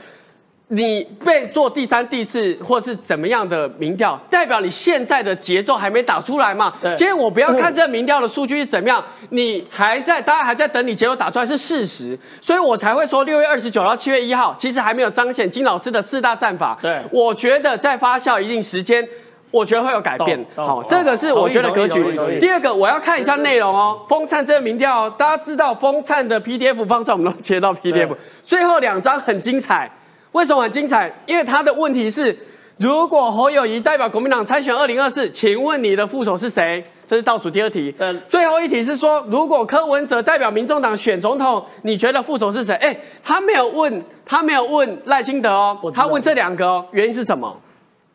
[0.68, 6.72] 你被做第三、第四或是怎么样的民调，代表你现在的节奏还没打出来嘛？
[6.96, 16.79] 今天我不要看这民调的数据是怎么样，你还在，大家还在等你节奏打出来是事实，所以我才会说六月二十九到七月一号，其实还没有彰显金老师的四大战法。
[16.81, 19.07] 对我觉得在发酵一定时间。
[19.50, 22.03] 我觉得会有改变，好，这个是我觉得格局。
[22.40, 24.05] 第二个，我要看一下内容哦。
[24.09, 28.09] 风灿这个民调哦，大家知道风灿的 PDF 放出来，我们都切到 PDF。
[28.42, 29.88] 最后两张很精彩，
[30.35, 31.11] 为什么很精彩？
[31.27, 32.37] 因为他的问题是，
[32.77, 36.85] 如果侯友谊代表国民党参选二零二四，请问你的副手是谁？
[37.07, 37.94] 这是倒数第二题。
[37.99, 42.75] 嗯最后一题是说，如果柯文哲代表民众党选总统，你觉得副手是谁？
[42.75, 47.57] 哎，他没有问，他没有问赖清德哦他问这两个哦，原因是什么？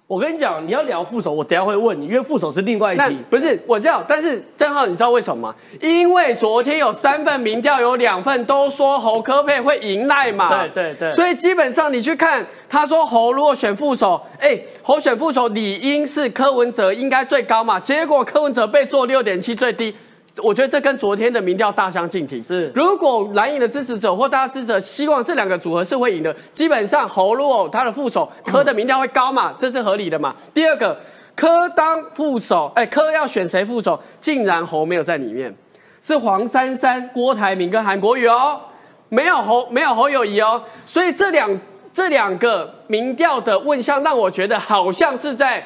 [0.09, 3.15] 我跟你讲，你要聊副手，我等下会问你，因为副手是另外一题。
[3.29, 5.55] 不是我知道，但是郑浩，你知道为什么吗？
[5.79, 10.49] 因为昨天有三份民调，有两份都说侯科佩会赢赖嘛。
[10.49, 19.93] 对对对所以基本上你去看，他说侯如果选副手，哎，侯选副手理应是柯文哲应该最高嘛，结果柯文哲被做六点七最低。
[20.43, 22.41] 我觉得这跟昨天的民调大相径庭。
[22.41, 22.71] 是。
[22.75, 30.35] 如果蓝营的支持者或大家支持者希望这两个组合是会赢的，基本上侯如果他的副手柯的民调会高嘛，这是合理的嘛。
[30.53, 30.97] 第二个，
[31.35, 35.53] 柯当副手，哎，柯要选谁副手，竟然侯没有在里面，
[36.01, 38.59] 是黄珊珊、郭台铭跟韩国瑜哦，
[39.09, 41.59] 没有侯，没有侯友谊哦，所以这两
[41.91, 45.65] 这两个民调的问项让我觉得好像是在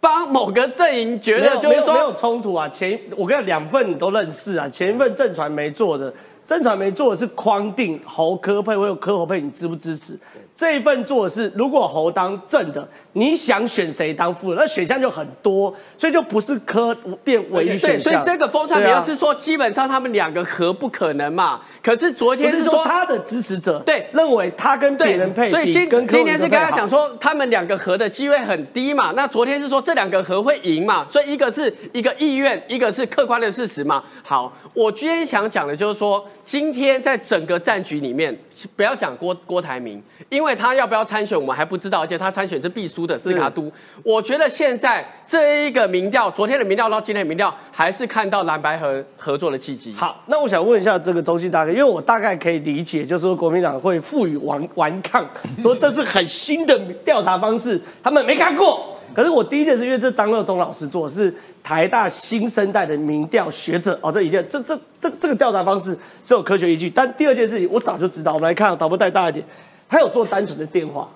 [0.00, 2.68] 帮某个阵营觉没得就是说有没有冲突啊。
[2.68, 4.68] 前我跟你讲，两份你都认识啊。
[4.68, 6.12] 前一份正传媒做的，
[6.46, 10.16] 正传媒做的是框定侯科配或者科侯配，你支不支持？
[10.54, 18.12] 这一份做的是，如果侯当正的，你想选谁当副的，那选项就很多，所以就不是科变唯一对，选项。
[18.12, 21.60] 所以这个风传对啊媒是说，基本上他们两个合不可能嘛。
[21.82, 29.12] 可是昨天是说说他的支持者对认为他跟别人配，所以今跟今天是跟他讲说，他们两个合的机会很低嘛。
[29.14, 34.02] 那昨天是说这两个合会赢嘛，所以一个是一个意愿，一个是客观的事实嘛。
[34.22, 38.34] 好，我今天想讲的就是说，今天在整个战局里面，
[38.76, 43.70] 不要讲郭郭台铭，因为他要不要参选我们还不知道，而且他参选是必输的斯卡都。
[44.04, 49.92] 我觉得现在这一个民调，昨天的民调到今天的民调，还是看到蓝白合合作的契机。
[49.94, 55.28] 好，那我想问一下这个周信大哥，因为我大概可以理解，就是说国民党会赋予顽顽抗，
[55.58, 58.92] 说这是很新的调查方式，他们没看过。
[59.12, 61.34] 可是我第一件事，因为这张乐忠老师做的是
[61.66, 65.90] 台大新生代的民调学者哦，这一件这这这这个调查方式
[66.22, 66.88] 是有科学依据。
[66.88, 69.42] 但第二件事情，我早就知道，我们来看导播带大家姐，
[69.88, 71.08] 他有做单纯的电话，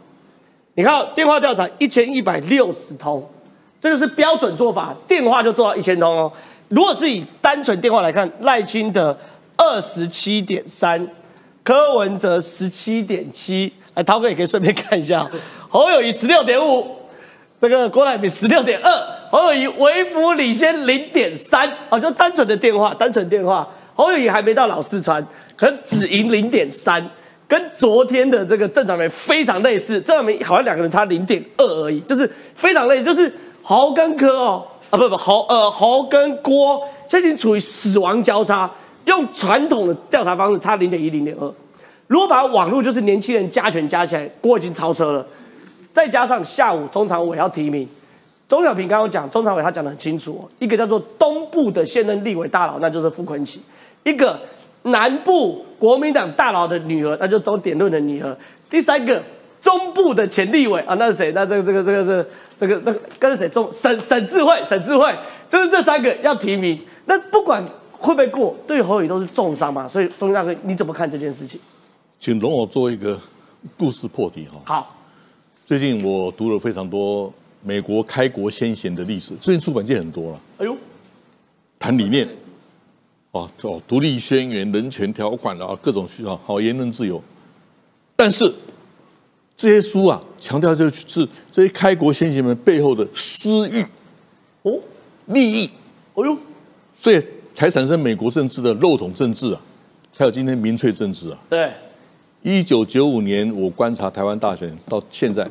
[0.75, 3.25] 你看电话调查一千一百六十通，
[3.81, 6.33] 这就是标准做法，电话就做到一千通哦。
[6.67, 9.17] 如果是以单纯电话来看，赖清德
[9.57, 11.07] 二十七点三，
[11.63, 15.31] 柯文哲十七点七，来涛哥也可以顺便看一下，
[15.69, 16.85] 侯友谊十六点五，
[17.61, 25.25] 这个郭台铭十六点二，侯友谊微幅领先零点三，哦，就单纯的电话，单纯电话，侯友谊还没到老四川，
[25.57, 27.09] 可能只赢零点三。
[27.47, 38.71] 跟昨天的这个郑长梅非常类似，郑长梅好像两个人差零点二而已，就是非常类似，就是侯跟柯哦，啊不不侯呃侯跟郭现在已经处于死亡交叉，
[39.05, 41.53] 用传统的调查方式差零点一零点二，
[42.07, 45.27] 如果把网络就是年轻人加权加起来，郭已经超车了，
[45.93, 47.89] 再加上下午中常委要提名，
[48.51, 53.59] 钟小平刚刚讲，中常委他讲得很清楚、一个叫做东部的现任立委大佬，那就是傅昆萁，
[54.03, 54.37] 一个
[54.83, 58.37] 南部国民党大佬的女儿，那就周点论的女儿，
[58.69, 59.23] 第三个
[59.61, 61.31] 中部的前立委啊，那是谁？
[61.31, 62.27] 那这个这个这个这个
[62.59, 63.49] 这个那个跟谁？
[63.49, 65.15] 中沈沈智慧，沈智慧
[65.49, 71.61] 就是这三个要提名，那不管会不会过，对侯友都是重伤嘛，所以钟大哥你怎么看这件事情？
[72.19, 73.17] 请容我做一个
[73.79, 74.61] 故事破题哈。
[74.65, 74.97] 好，
[75.65, 77.33] 最近我读了非常多
[77.63, 80.77] 美国开国先贤的历史，最近出版界很多了，哎呦，
[81.79, 82.29] 谈理念，
[83.33, 87.23] 哦哦，独立宣言、人权条款啊，各种需要好言论自由，
[88.17, 88.51] 但是
[89.55, 93.85] 这些书啊，强调就是这些开国先贤们背后的私欲，
[94.63, 94.81] 哦，
[95.27, 95.71] 利益，
[96.15, 96.37] 哎呦，
[96.95, 99.61] 所以才产生美国政治的肉统政治啊，
[100.11, 101.39] 才有今天民粹政治啊。
[101.51, 101.71] 对，
[102.43, 105.47] 一九九五年我观察台湾大选到现在，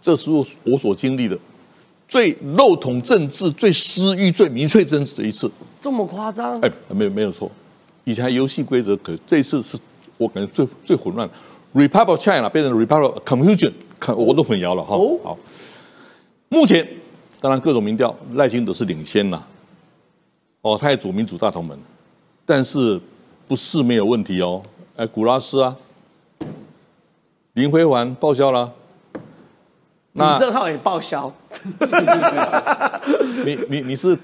[0.00, 1.38] 这时候我所经历的
[2.06, 5.50] 最肉统政治、最私欲、最民粹政治的一次。
[5.80, 6.60] 这么夸张？
[6.60, 7.50] 哎，没有没有错，
[8.04, 9.76] 以前游戏规则，可这一次是
[10.16, 11.28] 我感觉最最混乱。
[11.74, 14.96] Republic China 变成 Republic Confusion，看我都混淆了哈。
[15.24, 15.38] 好，
[16.48, 16.88] 目前
[17.40, 19.42] 当然各种民调，赖清德是领先呐。
[20.62, 21.76] 哦，他也主民主大同盟，
[22.46, 23.00] 但是
[23.48, 24.62] 不是没有问题哦？
[24.96, 25.76] 哎，古拉斯啊，
[27.54, 28.72] 林辉环报销了。
[30.14, 31.32] 李正浩也报销。
[33.44, 34.16] 你你你是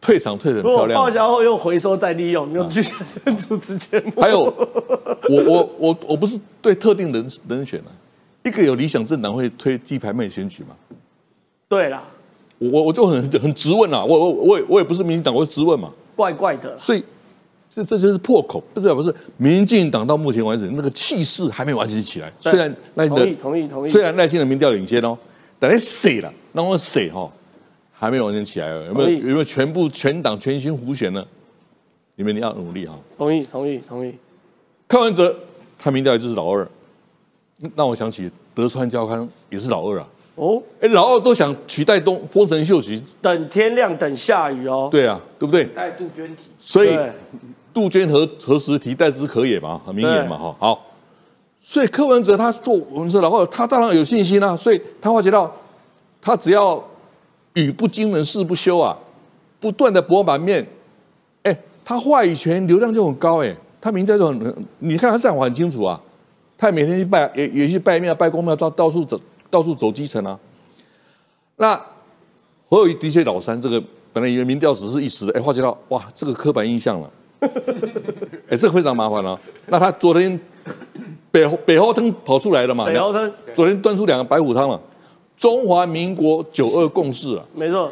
[0.00, 1.00] 退场退的很漂亮。
[1.00, 2.80] 报销后又回收再利用，又去
[3.36, 4.20] 主持节目。
[4.20, 7.90] 还有，我我我我不是对特定人人选啊，
[8.44, 10.76] 一个有理想政党会推鸡排妹选举吗？
[11.68, 12.04] 对啦，
[12.58, 15.90] 我我就很很直问啊，我我我也我也不是民进党，我直问嘛。
[16.14, 16.78] 怪怪的。
[16.78, 17.02] 所以
[17.68, 22.32] 这这就是破口，不是不是民进党到目前为止那个气势还没完全起来。
[22.38, 25.18] 虽然赖同意同意同意，虽然赖清德民调领先哦。
[25.62, 26.34] 等于谁了？
[26.50, 27.30] 那我谁哈？
[27.92, 29.10] 还没有完全起来有没有？
[29.10, 31.24] 有没有全部全党全心胡选呢？
[32.16, 32.98] 你们要努力哈！
[33.16, 34.12] 同意，同意，同意。
[34.88, 35.32] 柯文哲
[35.78, 36.68] 他民调就是老二，
[37.76, 40.08] 让我想起德川家康也是老二啊。
[40.34, 44.88] 哦，哎，老二都想取代东丰臣秀吉，等天亮，等下雨哦。
[44.90, 45.66] 对啊，对不对？
[45.66, 46.98] 代杜鹃提，所以
[47.72, 48.96] 杜鹃何何时提？
[48.96, 50.56] 代之可也嘛，很明显嘛，哈。
[50.58, 50.86] 好。
[51.64, 54.56] 所以柯文哲他做我们说老二，他当然有信心啊。
[54.56, 55.50] 所以他发觉到，
[56.20, 56.82] 他只要
[57.54, 58.98] 语不惊人誓不休啊，
[59.60, 60.66] 不断的博版面，
[61.44, 63.56] 哎，他话语权流量就很高哎。
[63.80, 65.98] 他明天就很，你看他讲话很清楚啊。
[66.58, 69.16] 他每天去拜也也去拜庙拜公庙，到到处走
[69.48, 70.38] 到处走基层啊。
[71.56, 71.80] 那
[72.68, 73.80] 何友谊的确老三，这个
[74.12, 77.10] 本来以为民调只是一时的，哎，发觉到哇，这个刻板印象了，
[78.48, 79.38] 哎，这个非常麻烦了。
[79.68, 80.40] 那他昨天。
[81.30, 82.84] 北北后汤跑出来了嘛？
[82.84, 84.80] 北后汤昨天端出两个白虎汤了，
[85.36, 87.90] 中华民国九二共识啊，没错。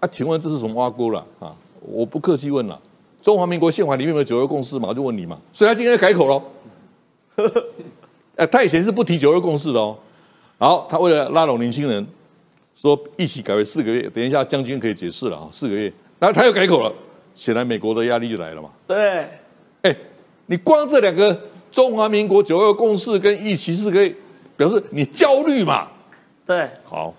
[0.00, 1.54] 啊，请问这是什么挖沟了啊？
[1.82, 2.80] 我不客气问了，
[3.20, 4.88] 中华民国宪法里面有没有九二共识嘛？
[4.88, 5.38] 我就问你嘛。
[5.52, 6.42] 所以他今天改口喽。
[8.36, 9.96] 哎，他以前是不提九二共识的哦。
[10.58, 12.06] 好，他为了拉拢年轻人，
[12.74, 14.08] 说一起改为四个月。
[14.08, 15.92] 等一下将军可以解释了啊，四个月。
[16.18, 16.90] 然后他又改口了，
[17.34, 18.70] 显然美国的压力就来了嘛。
[18.86, 19.26] 对。
[19.82, 19.96] 哎，
[20.46, 21.38] 你光这两个。
[21.78, 24.12] 中华民国九二共识跟一起是可以
[24.56, 25.86] 表示你焦虑嘛？
[26.44, 27.14] 对，好。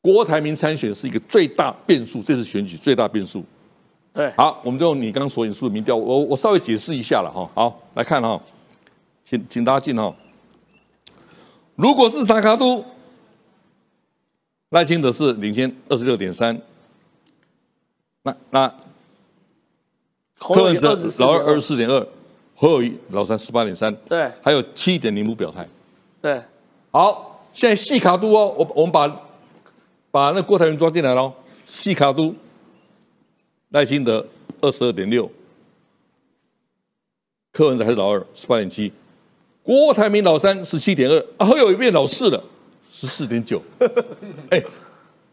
[0.00, 3.44] 郭台铭参选是一个最大变数，这次选举最大变数。
[4.14, 7.46] 对，好，我们就用你刚刚所引述的民调，我我稍微解释一下了哈。
[7.54, 8.40] 好，来看哈，
[9.22, 10.16] 请请大家进哈。
[11.76, 12.82] 如果是萨卡都，
[14.70, 16.58] 赖清德是领先二十六点三，
[18.22, 18.74] 那那
[20.38, 22.08] 柯文哲老二二十四点二。
[22.62, 25.68] 何友谊老三十八点三，对，还有七点零五表态，
[26.20, 26.40] 对，
[26.92, 29.08] 好，现在细卡都哦，我我们把
[30.12, 31.32] 把那郭台铭抓进来喽，
[31.66, 32.32] 细卡都
[33.70, 34.24] 赖清德
[34.60, 35.28] 二十二点六，
[37.50, 38.92] 柯文哲还是老二十八点七，
[39.64, 42.40] 郭台铭老三十七点二，啊，何友谊变老四了。
[42.92, 43.60] 十四点九，
[44.50, 44.62] 哎，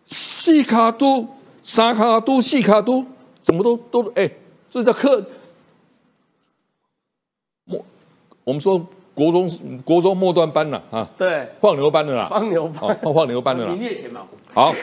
[0.07, 1.27] 细卡都、
[1.61, 3.05] 沙卡都、细卡都，
[3.43, 4.27] 怎么都都哎，
[4.67, 5.23] 这叫柯。
[8.49, 8.83] 我们说
[9.13, 9.47] 国中
[9.85, 13.69] 国中末端班了啊，对，放牛班的啦，放牛班，放放牛班的啦。
[13.77, 14.27] 名列前茅。
[14.51, 14.73] 好，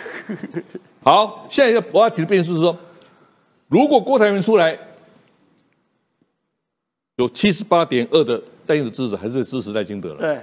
[1.03, 2.79] 好，现在我要提的变数是说，
[3.67, 4.79] 如果郭台铭出来，
[7.17, 10.21] 有七十八点二的戴英的支持，还是支持赖清德了。
[10.21, 10.41] 对，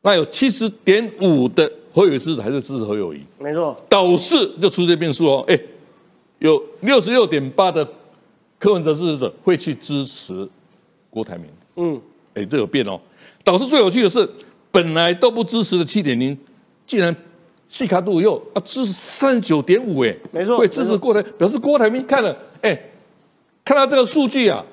[0.00, 3.20] 那有七十点五的何友谊支持，还是支持何友谊？
[3.38, 5.44] 没错，导致就出这变数哦。
[5.48, 5.60] 哎，
[6.38, 7.86] 有六十六点八的
[8.58, 10.48] 柯文哲支持者会去支持
[11.10, 11.44] 郭台铭。
[11.76, 12.00] 嗯，
[12.34, 13.00] 哎，这有变哦。
[13.44, 14.28] 导致最有趣的是，
[14.70, 16.36] 本来都不支持的七点零，
[16.84, 17.14] 竟然
[17.68, 22.76] 细卡度又啊支持三十九点五，哎，没错，会支持郭台，表示郭台铭看了，哎，
[23.64, 24.64] 看到这个数据啊，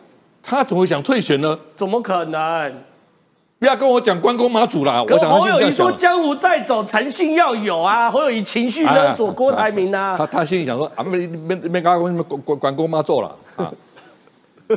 [0.41, 1.57] 他怎么会想退选呢？
[1.75, 2.73] 怎么可能？
[3.59, 5.01] 不要跟我讲关公妈祖啦！
[5.01, 8.11] 我侯友谊说江湖再走，诚信要有啊。
[8.11, 10.17] 侯友谊情绪勒索郭台铭啊。
[10.17, 13.71] 他他心里想说啊，没没没搞关关关关公妈做了啊。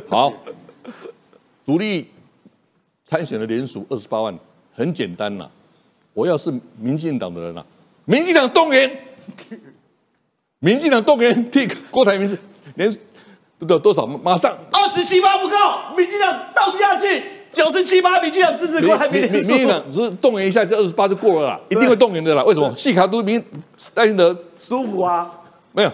[0.07, 0.31] 好，
[1.65, 2.07] 独立。
[3.09, 4.37] 参选的连署二十八万，
[4.75, 5.49] 很简单呐。
[6.13, 7.63] 我要是民进党的人呐，
[8.03, 8.91] 民进党动员，
[10.59, 12.37] 民进党动员替郭台铭是
[12.75, 12.91] 连
[13.57, 15.55] 不知道多少，马上二十七八不够，
[15.95, 19.31] 民进党动下去九十七八，民进党支持郭台铭。
[19.31, 22.43] 民进党只是动员一下，这二十八就过了啦，一定会动员的啦。
[22.43, 22.75] 为什么？
[22.75, 23.41] 细卡都民
[23.95, 25.31] 赖清德舒服啊？
[25.71, 25.91] 没有，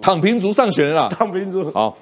[0.00, 1.10] 躺平族上选啦。
[1.10, 1.98] 躺平族好，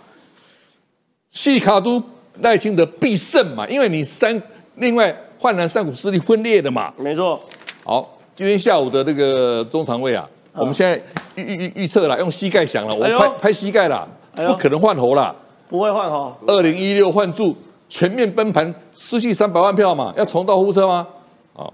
[1.30, 2.01] 细卡都。
[2.41, 4.41] 赖清德必胜嘛，因为你三
[4.76, 7.41] 另外焕然三股势力分裂的嘛，没错。
[7.84, 11.01] 好，今天下午的那个中常委啊，我们现在
[11.34, 15.34] 预预预预测了，用膝盖想了，我拍拍膝盖了，不可能换喉了。
[15.68, 16.34] 不会换哦。
[16.47, 17.55] 二零一六换柱
[17.89, 21.07] 全面崩盘，失去三百万票嘛，要重蹈覆辙吗？
[21.55, 21.72] 好，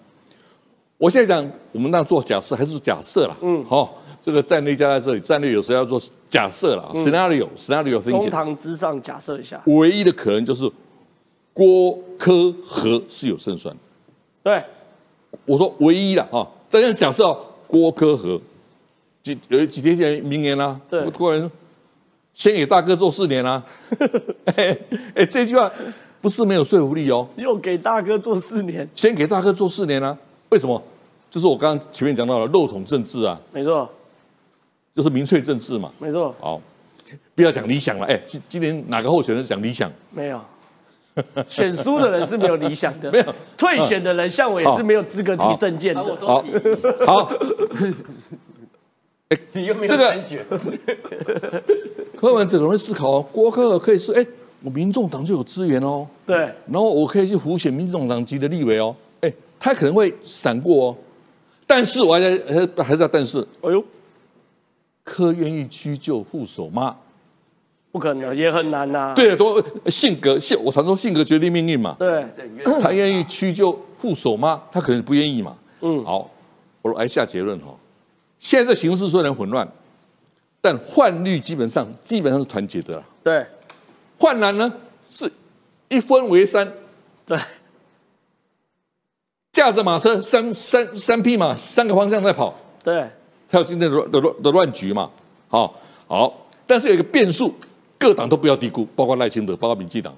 [0.99, 3.37] 我现在讲，我们那做假设还是假设啦。
[3.41, 3.95] 嗯，好、
[4.25, 6.01] 这个战略加在这里，战略有时候要做
[6.31, 8.31] 假设了、嗯 s c e n a r i o scenario 公。
[8.31, 10.67] 堂之上假设一下，唯一的可能就是
[11.53, 13.77] 郭科和是有胜算。
[14.43, 14.65] 对，
[15.45, 18.41] 我说唯一了啊，这样假设哦，郭科和
[19.23, 21.51] 几有几天前明年啦、对突然
[22.33, 23.63] 先给大哥做四年啦、
[24.57, 24.75] 哎
[25.17, 25.71] 哎，这句话
[26.23, 27.29] 不是没有说服力哦。
[27.37, 30.17] 又给大哥做四年，先给大哥做四年啊？
[30.49, 30.83] 为什么？
[31.29, 33.87] 就是我刚刚前面讲到的漏桶政治啊，没错，
[34.95, 35.91] 就是民粹政治嘛。
[35.99, 36.61] 没错，好，
[37.35, 38.07] 不要讲理想了。
[38.07, 39.91] 哎，今今年哪个候选人讲理想？
[40.11, 40.41] 没有。
[41.49, 43.35] 选输的人是没有理想的， 没有。
[43.57, 45.57] 退选的人，像我也是没有资格提好。
[45.57, 46.03] 证件的。
[46.21, 46.45] 好，
[47.07, 47.33] 好，
[49.29, 50.45] 哎， 你又没有这个参选，
[52.19, 54.27] 柯文哲可能会思考哦，郭科尔可以是哎，
[54.63, 56.37] 我民众党就有资源哦，对，
[56.67, 60.97] 然后我可以去胡选民众党籍的立委哦，哎，他可能会闪过哦，
[61.65, 63.85] 但是我还在还还是要但是，哎呦，
[65.05, 66.97] 柯愿意屈就护手吗？
[67.93, 69.13] 不可能，也很难呐。
[69.15, 71.95] 对，都性格性，我常说性格决定命运嘛。
[71.97, 72.27] 对，
[72.83, 74.65] 他愿意屈就护手吗？
[74.73, 75.57] 他可能不愿意嘛。
[75.81, 76.29] 嗯，好，
[76.83, 77.67] 我来下结论哈。
[78.41, 79.69] 现在这形势虽然混乱，
[80.61, 83.05] 但换率基本上基本上是团结的啦。
[83.23, 83.47] 对，
[84.19, 84.73] 换蓝呢
[85.09, 85.31] 是
[85.89, 86.69] 一分为三，
[87.25, 87.39] 对，
[89.53, 92.53] 驾着马车三三三匹马，三个方向在跑，
[92.83, 93.09] 对，
[93.55, 95.09] 才有今天的乱的乱的乱局嘛。
[95.49, 95.73] 好，
[96.09, 97.55] 好，但是有一个变数，
[97.97, 100.13] 各党都不要低估，包括赖清德，包括民进党。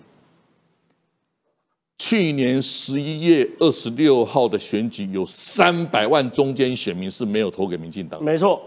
[1.98, 8.62] 去年十一月二十六号的选举，有三百万中间选民是没有投给民进党，没错，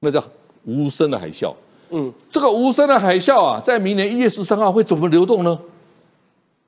[0.00, 0.24] 那叫
[0.64, 1.52] 无声的海啸。
[1.90, 5.58] 嗯，这个无声的海啸啊，在明年一月十三号会怎么流动呢？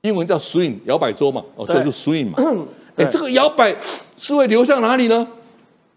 [0.01, 2.35] 英文叫 swing 摇摆州嘛，哦，这就是 swing 嘛。
[2.95, 3.75] 对哎，这个摇摆
[4.15, 5.27] 是会流向哪里呢？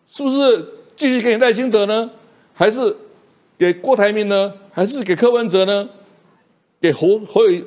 [0.09, 2.11] 是不是继续给赖清德呢？
[2.55, 2.97] 还是
[3.57, 4.53] 给郭台铭呢？
[4.73, 5.89] 还是给柯文哲呢？
[6.81, 7.63] 给侯侯友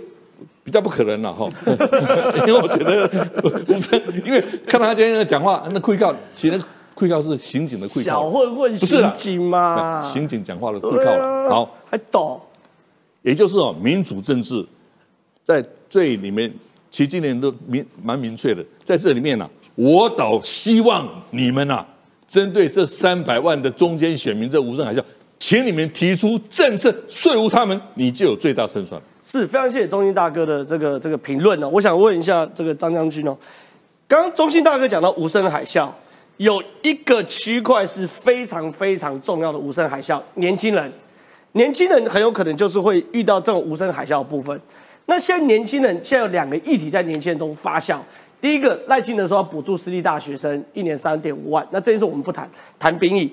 [0.63, 1.47] 比较不可能了哈，
[2.47, 3.07] 因为我觉得
[3.41, 6.61] 不是， 因为看到他今天讲话，那愧告，其实
[6.93, 11.23] 愧告是刑警的愧小告，混混不是啦刑警嘛，刑警讲话的愧对告了。
[11.25, 12.39] 啊好，还懂，
[13.21, 14.65] 也就是哦，民主政治
[15.43, 16.51] 在最里面，
[16.89, 21.85] 其实今年都明蛮明确的，在这里面呢、我倒希望你们呐、
[22.31, 25.03] 针对这三百万的中间选民，这无声海啸，
[25.37, 28.99] 请你们提出政策说服他们，你就有最大胜算。
[29.21, 31.67] 是非常谢谢中心大哥的这个这个评论呢。
[31.67, 33.37] 我想问一下这个张将军哦，
[34.07, 35.89] 刚刚中心大哥讲到无声海啸，
[36.37, 40.89] 有一个区块是非常非常重要的无声海啸，年轻人，
[41.51, 44.57] 年轻人很有可能就是会遇到这种无声海啸的部分。
[45.05, 47.97] 那现在年轻人现在有两个议题在年轻人中发酵。
[48.41, 53.31] 第一个，赖清德说要补助私立大学生一年三点五万，那这件事我们不谈，谈兵役。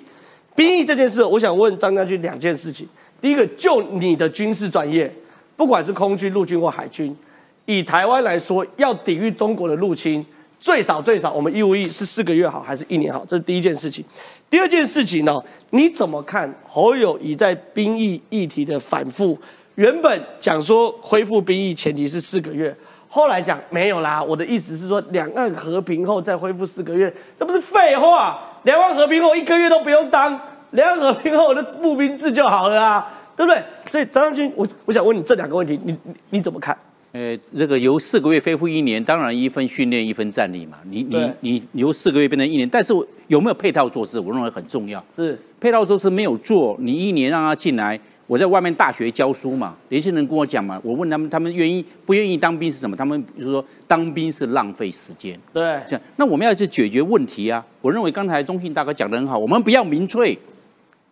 [0.55, 2.87] 兵役这件事，我想问张将军两件事情。
[3.21, 5.11] 第一个，就你的军事专业，
[5.57, 7.17] 不管是空军、陆军或海军，
[7.65, 10.25] 以台湾来说，要抵御中国的入侵，
[10.61, 13.25] 最少最少，我们义务役是四个月好，还是一年好？
[13.27, 14.05] 这是第一件事情。
[14.51, 19.39] 第二件事情呢，你怎么看侯友谊在兵役议题的反复？
[19.77, 22.77] 原本讲说恢复兵役前提是四个月，
[23.19, 24.23] 后来讲没有啦。
[24.23, 28.39] 我的意思是说，两岸和平后再恢复四个月，这不是废话？
[28.63, 30.41] 两岸和平后一个月都不用当，
[30.71, 33.61] 两岸和平后的募兵制就好了啊，对不对？
[33.91, 36.79] 所以张将军，我我想问你这两个问题，你你你怎么看？
[37.11, 40.79] 呃，这个由四个月恢复一年，当然一分训练一分战力嘛。
[40.85, 42.93] 你你你你由四个月变成一年，但是
[43.27, 45.05] 有没有配套措施，我认为很重要。
[45.13, 47.99] 是配套措施没有做，你一年让他进来，
[48.29, 52.95] 我在外面大学教书嘛，年轻人跟我讲嘛，我问他们，他们愿意不愿意当兵是什么？
[52.95, 55.33] 他们就说当兵是浪费时间。
[55.51, 57.65] 对，这样，那我们要去解决问题啊！
[57.81, 60.39] 我认为刚才中信大哥讲的很好，我们不要民粹。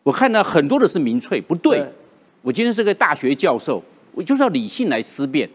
[0.02, 1.78] 我看到很多的是民粹，不对。
[1.78, 1.88] 对
[2.42, 5.48] 我今天是个大学教授，我就是要理性来思辨。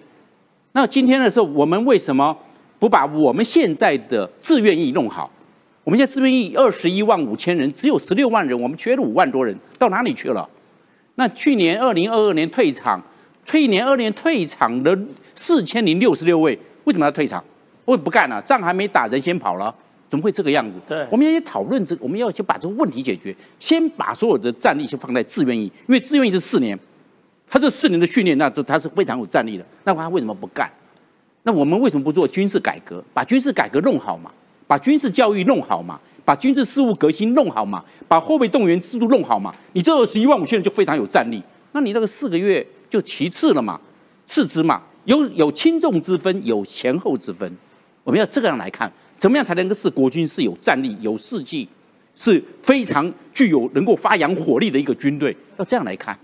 [0.71, 2.35] 那今天的时候，我们为什么
[2.79, 5.31] 不把我们现在的自愿意弄好？
[5.83, 10.49] 我们现在自愿意二十一万五千人，只有十六万人，我们缺了五万多人，到哪里去了？
[11.15, 13.01] 那去年二零二二年退场，
[13.45, 14.97] 去年二年退场的
[15.35, 17.43] 四千零六十六位，为什么要退场？
[17.85, 19.73] 为什么不干了、仗还没打，人先跑了，
[20.07, 20.79] 怎么会这个样子？
[20.87, 26.77] 对我们要去讨论这，我们要去把这个问题解决，先把所有的战力先放在自愿役，因为自愿役是四年，
[27.49, 30.71] 他这四年的训练，那这他是非常有战力的，那他为什么不干？
[31.43, 33.03] 那我们为什么不做军事改革？
[33.13, 34.31] 把军事改革弄好嘛，
[34.67, 35.99] 把军事教育弄好嘛，
[36.31, 41.43] 把军事事务革新弄好嘛，把后备动员制度弄好嘛，你这二十一万五千人就非常有战力。
[41.73, 43.77] 那你那个四个月就其次了嘛，
[44.25, 47.53] 次之嘛，有有轻重之分，有前后之分。
[48.05, 51.67] 我们要这样来看，怎么样才能够使国军是有战力、有士气，
[52.15, 55.35] 是非常具有能够发扬火力的一个军队？
[55.57, 56.17] 要这样来看。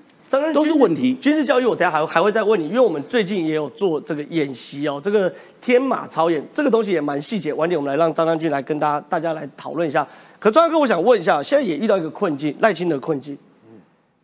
[0.53, 1.13] 都是问题。
[1.15, 7.53] 军事教育我等下还还会再问你，因为我们最近也有做这个演习哦，这个天马操演这个东西也蛮细节。
[7.53, 10.05] 晚点我们来让张将军来跟大家大家来讨论一下。
[10.39, 13.37] 可张哥，我想问一下，现在也遇到一个困境，赖清德困境。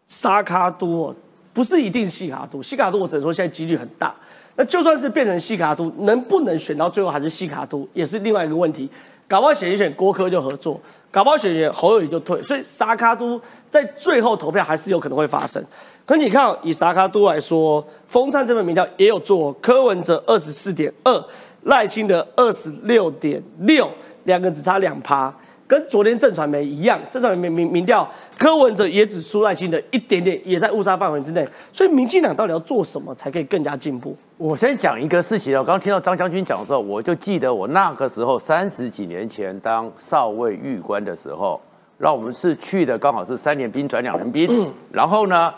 [0.06, 1.16] 沙卡都哦，
[1.54, 4.14] 不是一定西卡都，西卡都我只能说现在几率很大。
[4.56, 8.88] 那就算是变成西卡都，能不能选到最后还是西卡都，也是另外一个问题。
[9.28, 10.80] 搞不好选一选郭科就合作，
[11.14, 13.40] 搞不好选一选侯友宜就退，所以沙卡都
[13.70, 15.64] 在最后投票还是有可能会发生。
[16.08, 21.26] 可你看，以沙卡都来说，风灿这份民调也有做，柯文哲二十四点二，
[21.66, 23.88] 赖清德二十六点六，
[24.24, 25.32] 两个只差两趴。
[25.74, 28.08] 跟昨天正传媒一样，正传媒民民调，
[28.38, 31.44] 柯文哲也只输赖清德一点点，也在误差范围之内。
[31.72, 34.16] 所以民进党到底要做什么才可以更加进步？
[34.38, 41.60] 我先讲一个事情我刚刚听到张将军讲的时候，我就记得我那个时候三十几年前当少尉狱官的时候，
[41.98, 45.52] 让我们是去的刚好是三年兵转两年兵， 然后呢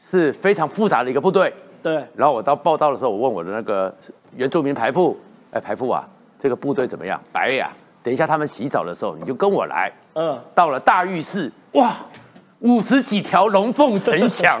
[0.00, 1.54] 是非常复杂的一个部队。
[1.80, 2.04] 对。
[2.16, 3.94] 然后我到报道的时候，我问我的那个
[4.34, 5.16] 原住民排副，
[5.52, 6.04] 哎，排副啊，
[6.36, 7.20] 这个部队怎么样？
[7.32, 7.70] 白呀。
[8.02, 9.90] 等一下，他们洗澡的时候，你就跟我来。
[10.14, 11.96] 嗯，到了大浴室，哇，
[12.58, 14.60] 五十几条龙凤呈祥，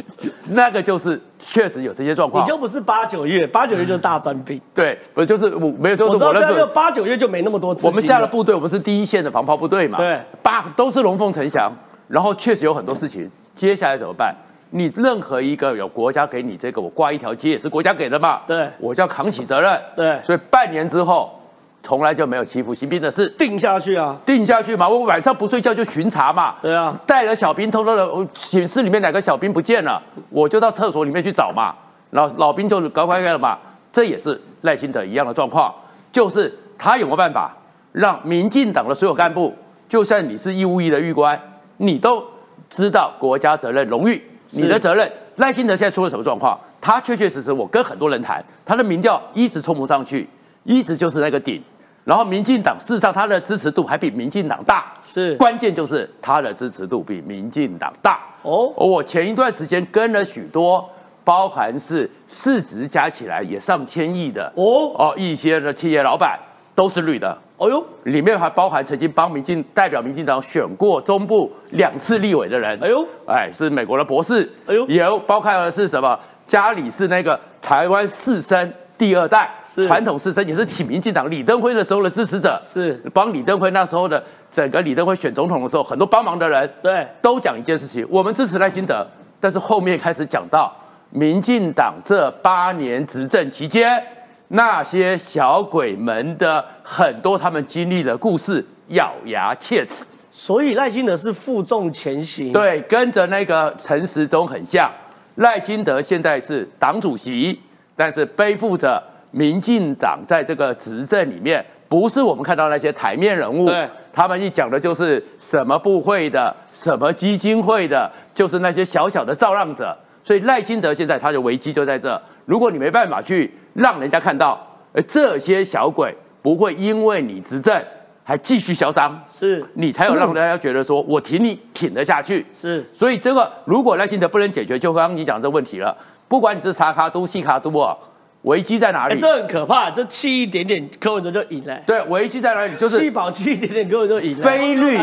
[0.50, 2.44] 那个就是确实有这些状况。
[2.44, 4.60] 你就不是八九月，八九月就是大专兵。
[4.74, 7.86] 对，不就是我没有就是我知道，那个八九月就没那么多次。
[7.86, 9.96] 我们下了部队，我们是第一线的防炮部队嘛。
[9.96, 11.72] 对，八都是龙凤呈祥，
[12.08, 13.30] 然后确实有很多事情。
[13.54, 14.34] 接下来怎么办？
[14.70, 18.42] 你任何一个有国家给你这个，我挂一条街也是国家给的嘛。
[18.46, 19.80] 对，我就要扛起责任。
[19.96, 21.39] 对，所以半年之后。
[21.82, 24.88] 从来就没有欺负新兵的事，定下去啊，定下去嘛。
[24.88, 31.74] 我晚上不睡觉就巡查嘛，对啊，带着小兵偷偷的，寝室里面哪个小兵不见了，我就到厕所里面去找嘛。
[32.10, 33.58] 老老兵就搞快快了嘛。
[33.92, 35.74] 这也是赖清德一样的状况，
[36.12, 37.50] 就是他有没有办法
[37.92, 39.52] 让民进党的所有干部，
[39.88, 41.40] 就算你是义务役的狱官，
[41.78, 42.22] 你都
[42.68, 45.10] 知道国家责任荣誉，你的责任。
[45.36, 46.56] 赖清德现在出了什么状况？
[46.80, 50.28] 他确确实实，我跟很多人谈，他的民调一直冲不上去。
[50.64, 51.62] 一直就是那个顶，
[52.04, 55.34] 然后民进党事实上他的支持度还比民进党大，是。
[55.36, 58.20] 关键就是他的支持度比民进党大。
[58.42, 58.72] 哦。
[58.76, 60.88] 我前一段时间跟了许多，
[61.24, 64.92] 包含是市值加起来也上千亿的哦。
[64.96, 66.38] 哦一些的企业老板
[66.74, 76.18] 都是绿的，哦呦，里面还包含曾经帮民进代表民进党选过中部两次立委的人，哎呦，哎是美国的博士，哎呦，也包含的是什么？
[76.44, 78.70] 家里是那个台湾士绅。
[79.00, 79.50] 第二代
[79.86, 84.22] 传统士绅也是挺民进党李登辉的时候的支持者，是帮李登辉那时候的
[84.52, 89.06] 整个李登辉选总统的时候，很多帮忙的人，对，都讲一件事情：我们支持赖清德。
[89.40, 90.70] 但是后面开始讲到
[91.08, 94.04] 民进党这八年执政期间，
[94.48, 100.10] 那些小鬼们的很多他们经历的故事，咬牙切齿。
[100.30, 104.90] 所以赖清德是负重前行，对，跟着那个陈时中很像。
[105.36, 107.58] 赖清德现在是党主席。
[107.96, 119.96] 但是背负着民进党在这个执政里面，不是我们看到那些台面人物，对，他们一讲的就是什么部会的、什么基金会的，就是那些小小的造浪者。
[120.22, 124.60] 所以赖清德现在他的危机就在这，如果你没办法去让人家看到，
[124.92, 127.82] 而这些小鬼不会因为你执政
[128.22, 132.44] 还继续嚣张，是你才有让大家觉得说我挺你挺得下去。
[132.52, 135.96] 是，所以这个如果赖清德不能解决，就刚刚你讲这问题了。
[136.30, 137.96] 不管你是查卡都、细卡都啊，
[138.42, 139.18] 危机在哪里？
[139.18, 141.76] 这很可怕，这气一点点，柯文哲就赢了。
[141.84, 142.76] 对，危机在哪里？
[142.76, 144.44] 就是气饱气一点点，柯文哲就赢了。
[144.44, 144.96] 非绿，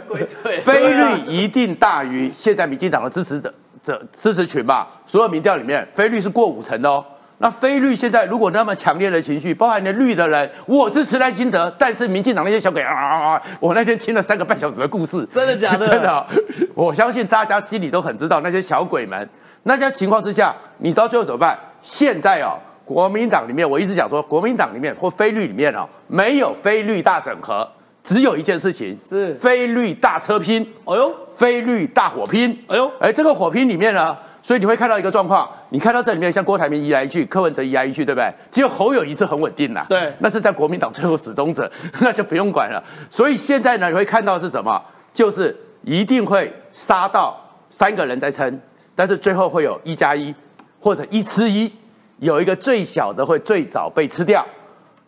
[0.64, 3.52] 非绿一定大于现在民进党的支持者
[3.82, 4.88] 者支持群吧？
[5.04, 7.04] 所有民调里面，非绿是过五成的哦。
[7.36, 13.42] 那非绿现在如果那么强烈的情绪，包含的绿的人，我支持赖清德，但是民进党那些小鬼啊啊啊！
[13.60, 15.84] 我那天听了三个半小时的故事，真的假的？
[15.88, 16.26] 真的，
[16.74, 19.28] 我相信大家心里都很知道那些小鬼们。
[19.62, 21.58] 那些情况之下，你知道最后怎么办？
[21.82, 27.68] 现在哦，国民党里面，我一直讲说，国民党里面或非绿里面哦，没有非绿大整合，
[28.02, 30.62] 只有一件事情是非绿大车拼。
[30.84, 32.50] 哎呦，非绿大火拼。
[32.68, 38.32] 哎呦，哎，这个火拼里面呢，所以你会看到一个状况，你看到这里面像郭台铭移来一去，柯文哲移来一去，对不对？
[38.50, 39.84] 只有侯友谊是很稳定的。
[39.88, 42.82] 对，那是在国民党最后始终者， 那就不用管了。
[43.10, 44.82] 所以现在呢，你会看到是什么？
[45.12, 47.38] 就是一定会杀到
[47.68, 48.60] 三个人在撑。
[49.00, 50.34] 但是最后会有一加一，
[50.78, 51.72] 或者一吃一，
[52.18, 54.46] 有一个最小的会最早被吃掉。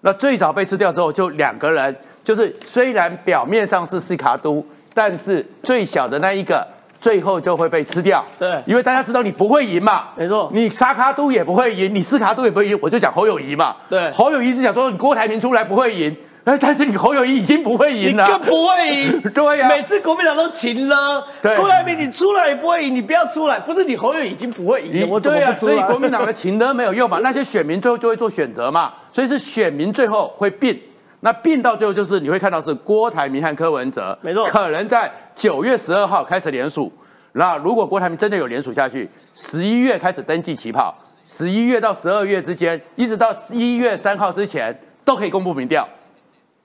[0.01, 4.65] 那最早被吃掉之后，就两个人就是虽然表面上是斯卡都，
[4.95, 6.67] 但是最小的那一个。
[6.99, 25.55] 最后就会被吃掉，对，因为大家知道你不会赢嘛，没错，你沙卡都也不会赢，你斯卡都也不会赢，我就讲侯友谊嘛，对，侯友谊是想说你郭台铭出来不会赢，哎，但是你侯友谊已经不会赢了，你更不会赢，对呀，每次国民党都擒了，对，郭台铭你出来也不会赢，你不要出来，不是你侯友谊已经不会赢了，我怎么不出来？
[25.55, 30.77] 所以国民党的擒了没有用嘛，那些选民最后就会做选择嘛，所以是选民最后会变。
[31.21, 36.93] 那变到最后就是你会看到是郭台铭和柯文哲，没错，可能在九月十二号开始联署。
[37.35, 40.93] 那如果郭台铭真的有联署下去，十一月开始登记起跑，
[41.25, 45.89] 十一月到十二月之间，一直到一月三号之前都可以公布民调，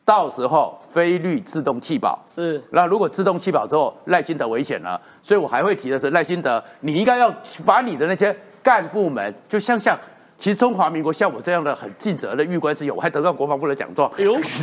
[0.08, 2.18] 到时候非律自动弃保。
[2.26, 2.64] 是。
[2.70, 7.30] 那如果自动弃保之后，赖清德危险了，所以我还会提的是赖清德，你应该要
[7.66, 8.34] 把你的那些
[8.64, 10.00] 干部们，就像像，
[10.38, 14.10] 其实中华民国像我这样的很尽责的狱官是有，我还得到国防部的奖状，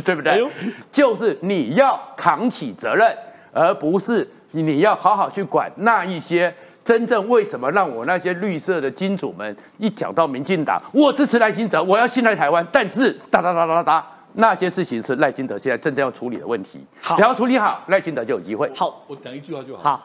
[0.03, 0.43] 对不对？
[0.91, 3.15] 就是你要扛起责任，
[3.53, 4.27] 而不是。
[4.51, 16.79] 你要好好去管那一些真正为什么让我那些绿色的金主们一讲到民进党，我支持赖清德，我要信赖台湾，但是哒哒哒哒哒，那些事情是赖清德现在正在要处理的问题。
[17.15, 18.69] 只要处理好，赖清德就有机会。
[18.75, 19.83] 好，我讲一句话就好。
[19.83, 20.03] 好，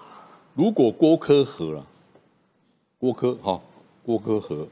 [0.54, 1.84] 如果郭科和了，
[2.98, 3.60] 郭科哈，
[4.04, 4.66] 郭科和，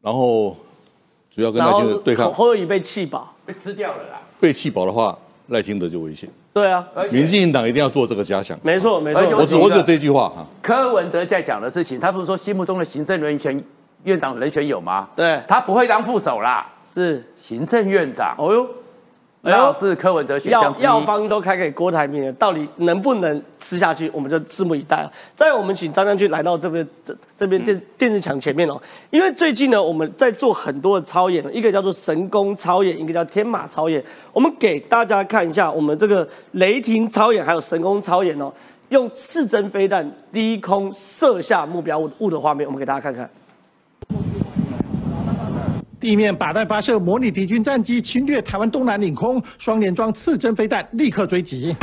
[0.00, 0.56] 然后
[1.30, 4.20] 主要跟赖清德对抗，侯友宜被气饱，被吃掉了啦。
[4.40, 5.16] 被气饱的话，
[5.48, 6.28] 赖清德就危险。
[6.54, 8.58] 对啊，民进党一定要做这个假想。
[8.62, 9.22] 没错，没错。
[9.36, 10.46] 我只我只这句话哈。
[10.60, 13.64] 柯文哲在讲的事情，他不是说心目中的行政人员
[14.04, 15.08] 院长人选有吗？
[15.16, 18.34] 对，他不会当副手啦，是行政院长。
[18.38, 18.68] 哦哟。
[19.44, 25.10] 要是柯文哲选项药方都开给郭台铭了，到底能不能吃下去，我们就拭目以待了。
[25.34, 28.80] 再我们请张将军来到这边这这边电电视墙前面哦，
[29.10, 34.00] 因为最近呢，我们在做很多的操演，一个叫做神功操演，一个叫天马操演。
[34.32, 38.48] 我们给大家看一下我们这个雷霆操演还有神功操演哦，
[38.90, 43.28] 用刺针飞弹低空射下目标物物的画面，我们给大家看看。
[46.02, 51.76] 地面靶弹发射，模拟敌军战机侵略台湾东南领空，双联装刺针飞弹立刻追击，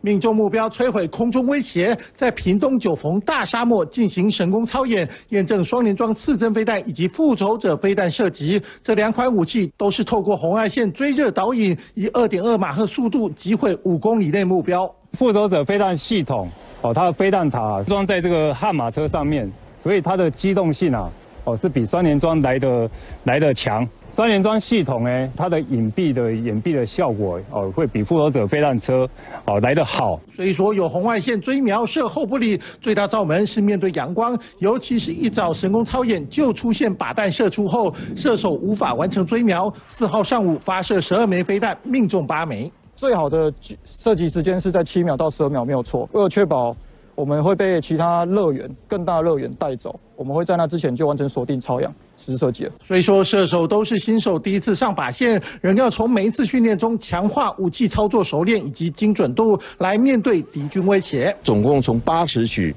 [0.00, 1.96] 命中目标，摧毁空中威胁。
[2.16, 8.60] 在屏东九峰大沙漠进行神功操演，验证双联装刺针飞弹以及复仇者飞弹射击。
[8.82, 14.92] 这两款武器都是透过红外线追热导引，以二点二马赫速度击毁五公里内目标。
[15.12, 16.48] 复仇者飞弹系统，
[16.82, 19.48] 哦，它的飞弹塔装在这个悍马车上面，
[19.80, 21.08] 所以它的机动性啊。
[21.46, 22.90] 哦，是比双联装来的
[23.24, 23.86] 来的强。
[24.10, 29.08] 双联装系统呢，它的隐蔽的隐蔽的效果哦，会比复仇者飞弹车
[29.44, 30.18] 哦来得好。
[30.32, 39.72] 所以说有红外线追瞄射后不理，最大罩门是面对阳光，尤其是一早神功超演就出现靶弹射出后，射手无法完成追瞄。
[39.86, 42.70] 四号上午发射十二枚飞弹，命中八枚。
[42.96, 43.52] 最好的
[43.84, 46.08] 射击时间是在七秒到十二秒，没有错。
[46.12, 46.74] 为了确保。
[47.16, 49.98] 我们会被其他乐园、更大乐园带走。
[50.14, 52.72] 我们会在那之前就完成锁定、超氧实施设计了。
[52.84, 61.34] 所以说，射手都是新手，第一次上靶线，仍要从每一次训练中强化武器操作熟练以及精准度，来面对敌军威胁。
[61.42, 62.74] 总共从八十许，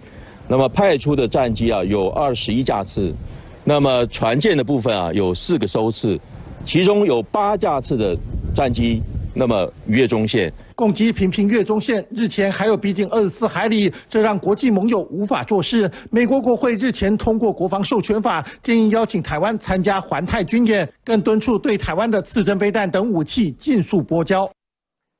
[0.48, 3.14] 那么派出的战机啊有二十一架次，
[3.66, 6.18] 那么船舰的部分啊有四个收次，
[6.66, 8.18] 其中有八架次的
[8.56, 9.02] 战机。
[9.40, 15.90] 那么越中线攻击频频越中线，日前还有逼近二十四海里，这让国际盟友无法做事。
[16.12, 24.50] 美国国会日前通过国防授权法，建议邀请台湾参加环太军演，更敦促对台湾的刺针飞弹等武器尽速拨交。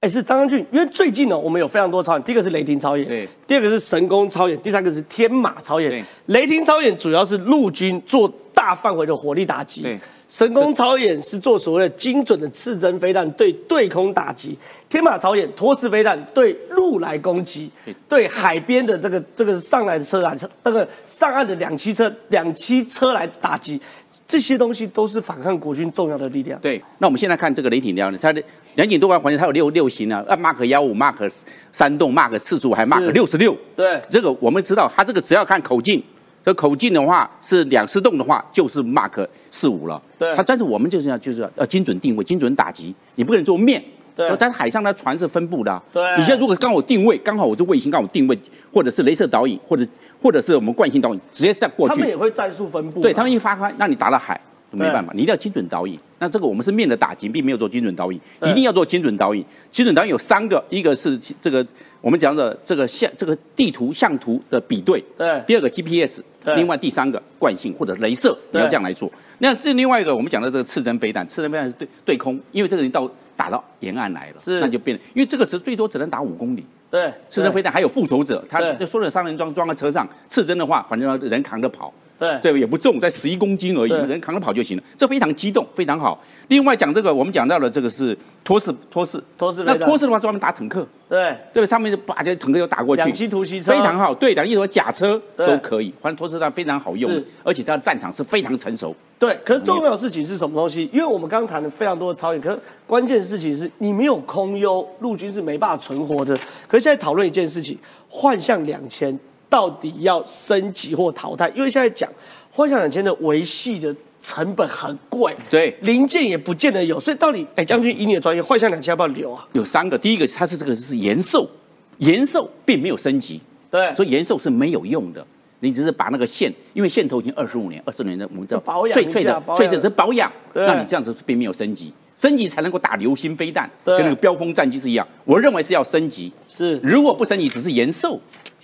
[0.02, 6.06] 哎，是张将军，因为最近呢，我们有非常多操演，第一个是雷霆操演，对，第二个是神功操演，第三个是天马操演。
[6.26, 9.82] 雷霆操演主要是陆军做大范围的火力打击。
[9.82, 9.98] 对。
[10.30, 14.56] 神功超演是做所谓的精准的刺针飞弹对对空打击，
[14.88, 17.70] 天马超演托式飞弹对陆来攻击，
[18.08, 23.82] 对海边的这个这个上来的车啊，那个上岸的两栖车两栖车来打击，
[24.28, 26.60] 这些东西都是反抗国军重要的力量。
[26.60, 28.40] 对，那我们现在看这个雷霆幺呢，它的
[28.76, 33.58] 两井多环环境它有六六型啊，按 Mark 幺五、Mark 三栋、Mark 四十五还 Mark 六十六。
[33.76, 36.04] 对，这个我们知道，它这个只要看口径。
[36.44, 40.02] 这口径的话是两次动的话，就是 Mark 四五了。
[40.18, 43.84] 对，它但是我们就是要就是要精准定位、精准打击，你不可能做面。
[44.16, 45.82] 对，但是海上它船是分布的。
[45.94, 48.38] 对，你现在如果刚好定位，刚好我这卫星刚好定位，
[48.74, 49.86] 或者是镭射导引，或者
[50.22, 51.96] 或者是我们惯性导引，直接上过去。
[51.96, 53.02] 他们也会战术分布。
[53.02, 54.40] 对他们一发开，让你打到海
[54.72, 55.98] 没办法，你一定要精准导引。
[56.20, 59.44] 那这个我们是面的打击，并没有做精准导引，一定要做精准导引。
[59.72, 61.66] 精准导引有三个，一个是这个
[62.02, 65.04] 我们讲的这个像这个地图像图的比对。
[65.18, 66.22] 对，第二个 GPS。
[66.56, 69.12] 另外第三个惯性或者镭射，你要这样来做。
[69.40, 76.66] 那这另外一个，我们讲的这个刺针飞弹，刺针飞弹是对对空，因为这个人到打到沿岸来了，是那就变，因为这个只最多只能打五公里。
[76.90, 81.94] 对，刺针飞弹还有复仇者，他就说了三人装装在车上，刺针的话，反正人扛着跑。
[82.20, 84.84] 对对，也不重，在十一公斤而已，对人扛着跑就行了。
[84.98, 86.22] 这非常激动，非常好。
[86.50, 97.10] 另外讲这个，我们讲到了这个是托式托式那托式飞弹托式的话专门打坦克，对，对，上面就把这坦克就打过去，两栖突袭车非常好，对，两栖突假车都可以，反正托式弹非常好用，
[97.44, 98.96] 而且它的战场是非常成熟。
[99.18, 100.90] 对，可是重要的事情是什么东西？
[100.94, 106.38] 因为我们刚刚谈了非常多的超演，可是关键事情是你没有空优，陆军是没办法存活的。
[106.68, 109.18] 可是现在讨论一件事情，幻象两千
[109.50, 111.50] 到底要升级或淘汰？
[111.56, 112.10] 因为现在讲
[112.52, 119.48] 幻象两千的维系的成本很贵，对，零件也不见得有，所以到底，哎，将军以你的专业，幻象两千要不要留啊？
[119.54, 121.50] 有三个，第一个它是这个是延寿，
[121.98, 123.42] 延寿并没有升级，
[123.72, 125.26] 对，所以延寿是没有用的。
[125.62, 135.06] 你只是把那个线，因为线头已经二十五年、二十年的，我们知道保养一脆脆的、脆脆的是保养，对那你这样子并没有升级，升级才能够打流星飞弹，对跟那个标风战机是一样。
[135.26, 138.18] 我认为是要升级，是如果不升级，只是延寿，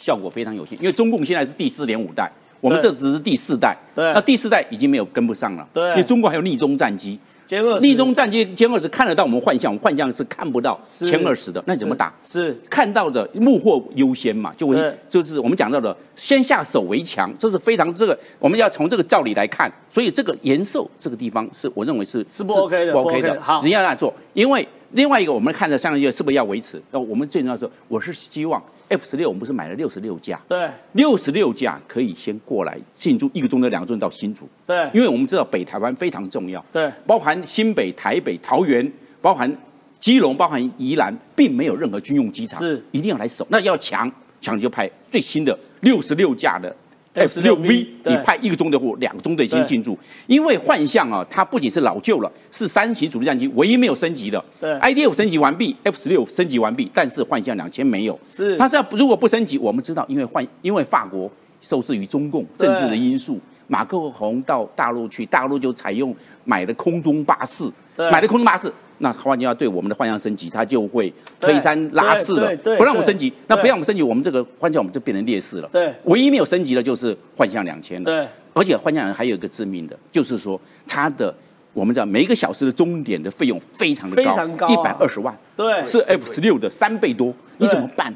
[0.06, 0.78] 效果非常有限。
[0.80, 2.32] 因为中共现在是第四点五代，
[2.62, 7.18] 我们这只是第四代，对那第四代已经没有跟不上了，对因为中国还有逆中战机。
[7.48, 12.12] 歼二十逆中战机歼二十看得到我们幻象，我们幻象是看不到歼二十的，那你怎么打？
[12.20, 14.76] 是看到的幕后优先嘛，就会
[15.08, 26.82] 就是我们讲到的先下手为强，这是非常这个我们要从这个道理来看，所以这个延寿这个地方是我认为是是不 OK 的不不 OK 的的，好人家这样做，因为另外一个我们看着上个月是不是要维持？
[26.90, 28.60] 那我们最重要的是，我是希望
[28.90, 30.70] F 十六我们不是买了六十六架，对。
[30.94, 34.90] 六十六架可以先过来进驻一个钟头、两个钟头到新竹，对。
[34.94, 39.52] 因为我们知道北台湾非常重要，对，包含新北、台北、桃园，包含
[40.00, 42.84] 基隆、包含宜兰，并没有任何军用机场，是。
[42.92, 43.46] 一定要来守。
[43.50, 46.76] 那要强，强就派最新的六十六架的
[47.16, 49.98] F 十六 V，你派一个中队或两个中队先进驻，
[50.28, 54.44] 因为幻象啊，它不仅是老旧了，是三型主力战机唯一没有升级的。
[54.60, 58.20] 对，IDF 升级完毕，F 十六升级完毕，但是幻象两千没有。
[58.30, 58.58] 是。
[58.58, 66.14] 它是要如果不升级，我们知道，因为幻因为法国受制于中共政治的因素，马克宏到大陆去，大陆就采用
[66.46, 68.72] 买的空中巴士，对买的空中巴士。
[69.00, 73.34] 那换句话，对我们的幻象升级，它就会推三拉四了对对对，不让我们升级。
[73.48, 75.68] 那不让我们升级，我们这个幻象我们就变成劣势了。
[75.70, 78.06] 对唯一没有升级的就是幻象两千了。
[78.06, 81.36] 对，而且幻象还有一个致命的，就是说它的
[81.74, 88.16] 我们知道每一个小时的终点的费用非常的高，非常高啊一百二十万，对是 F 十六的三倍多，你怎么办？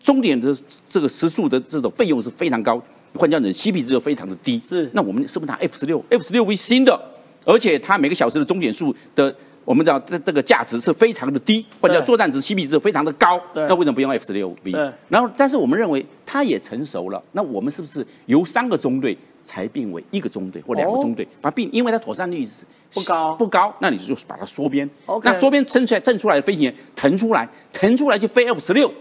[0.00, 0.56] 终点的
[0.88, 2.80] 这个时速的这种费用是非常高，
[3.14, 4.56] 换叫人 CP 值又非常的低。
[4.56, 7.00] 是，那我们是不是拿 F 十六？F 十六为新的，
[7.44, 9.34] 而且它每个小时的终点数的。
[9.64, 14.72] 我们知道这这个价值是非常的低，或者叫作战值 CP 值非常的高，对那为什么不用 F 十六 V？
[14.72, 21.70] 对然后，但是我们认为它也成熟了，那我们是不是由三个中队才并为一个中队或两个中队，把它并？
[21.70, 24.90] 因为它妥善率是不高不高，那你就把它缩编。
[25.22, 28.92] 那缩编撑出来，挣出来的飞行员腾出来，腾出来就飞 F 十六。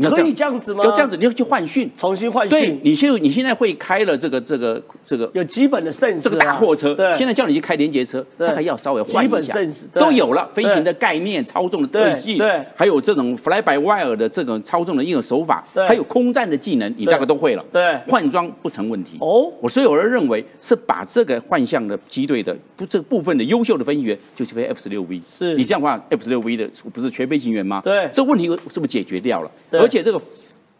[0.00, 0.82] 你可以这样子吗？
[0.84, 8.48] 要这样子，你要去换训，重新换对训，你现在你现在会开了这个这个这个有基本的 sense，这个大货车，对，现在叫你去开连接车，对。
[8.48, 12.64] 大概要稍微换基本一下 sense，都有了，飞行的概念、操纵的特性，对对。
[12.74, 17.64] 还有这种 fly by wire 的这种操纵的应用手法对，还有空战的技能，你大概都会了。
[17.70, 17.94] 对。
[18.08, 19.18] 换装不成问题。
[19.20, 25.54] 哦，我所以有人认为是把这个幻象的机队的不这部分的优秀的飞行员就去飞 F 十六 V，是。
[25.54, 27.82] 你这样的话，F 十六 V 的不是全飞行员吗？
[27.84, 28.08] 对。
[28.12, 29.50] 这问题是不是解决掉了？
[29.70, 29.78] 对。
[29.78, 30.20] 而且这个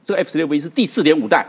[0.04, 1.44] 这个 F 十六 V 是第四点五代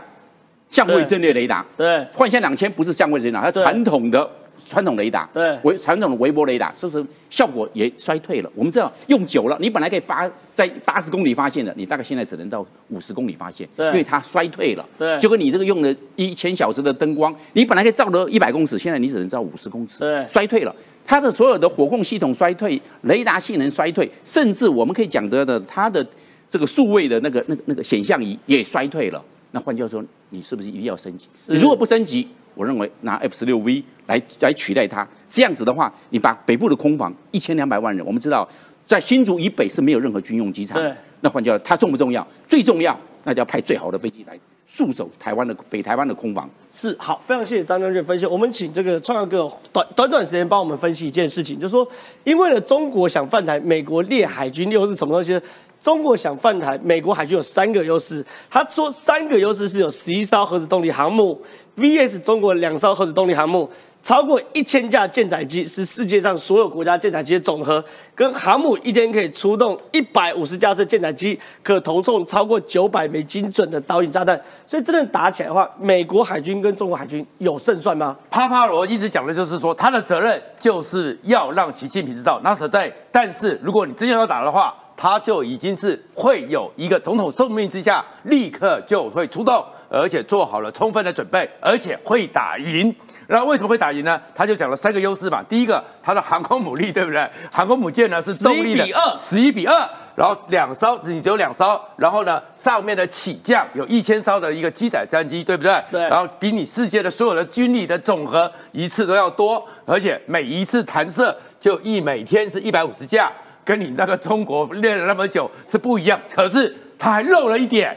[0.68, 4.28] 相位对阵列雷达，对幻象两千不是相位雷达，它对传统的
[4.66, 8.50] 传统雷达，对微传统的微波雷达，是不是效果也衰退了？
[8.54, 14.86] 我们知道用久了，你本来可以发在八十公里发现的，你大概现在只能到五十公里发现，对因为它衰退了。
[14.98, 20.74] 对就跟你这个用了一千小时的灯光，你本来可以照到一百公尺，现在你只能照五十公尺，对衰退了。
[21.04, 26.06] 它的所有的火控系统衰退，雷达性能衰退，甚至我们可以讲得的，它的
[26.52, 29.24] 这个数位的那个那个那个显像仪也衰退了。
[29.52, 31.26] 那换句话说，你是不是一定要升级？
[31.46, 38.46] 你如果不升级，我认为拿 F 十六 V 来来取代它，这样子的话，你把北部的空防一千两百万人，我们知道
[38.86, 40.92] 在新竹以北是没有任何军用机场对。
[41.22, 42.26] 那换句话说，它重不重要？
[42.46, 44.38] 最重要，那就要派最好的飞机来
[44.70, 46.48] 戍守台湾的北台湾的空防。
[46.70, 48.26] 是好，非常谢谢张将军分析。
[48.26, 51.86] 我们请这个创耀哥短短短时间帮我们分析一件事情，就是说，
[52.24, 55.42] 因为呢，中国想犯台，美国列海军又是什么东西呢？
[55.82, 58.24] 中国想犯台，美国海军有三个优势。
[58.48, 61.42] 他说三个优势是有十一艘核子动力航母
[61.76, 63.68] ，VS 中国两艘核子动力航母，
[64.00, 74.40] 超过一千架舰载机是世界上所有国家舰载机的总和，跟航母一天可以出动一百五十架次舰载机，可投送超过九百枚精准的导引炸弹。
[74.64, 78.16] 所以真的打起来的话，美国海军跟中国海军有胜算吗？
[78.30, 82.92] 帕帕罗一直讲的就是说，他的责任就是要让习近平知道那是对。
[83.10, 92.94] 但是如果你真的要打的话，他就已经是会有一个总统受命之下，立刻就会出动，而且做好了充分的准备，而且会打赢。
[93.28, 94.20] 那为什么会打赢呢？
[94.34, 95.42] 他就讲了三个优势嘛。
[95.48, 97.26] 第一个，它的航空母力，对不对？
[97.50, 105.82] 航空母舰呢是动力的11比2十一比二，然后两艘你只有两艘，然后呢上面的起降有一千艘的一个机载战机，对不对？
[105.90, 113.32] 对然后比你世界的所有的军力的总和一次都要多，而且每一次弹射就一每天是一百五十架，
[113.64, 116.20] 跟你那个中国练了那么久是不一样。
[116.34, 117.96] 可是他还漏了一点，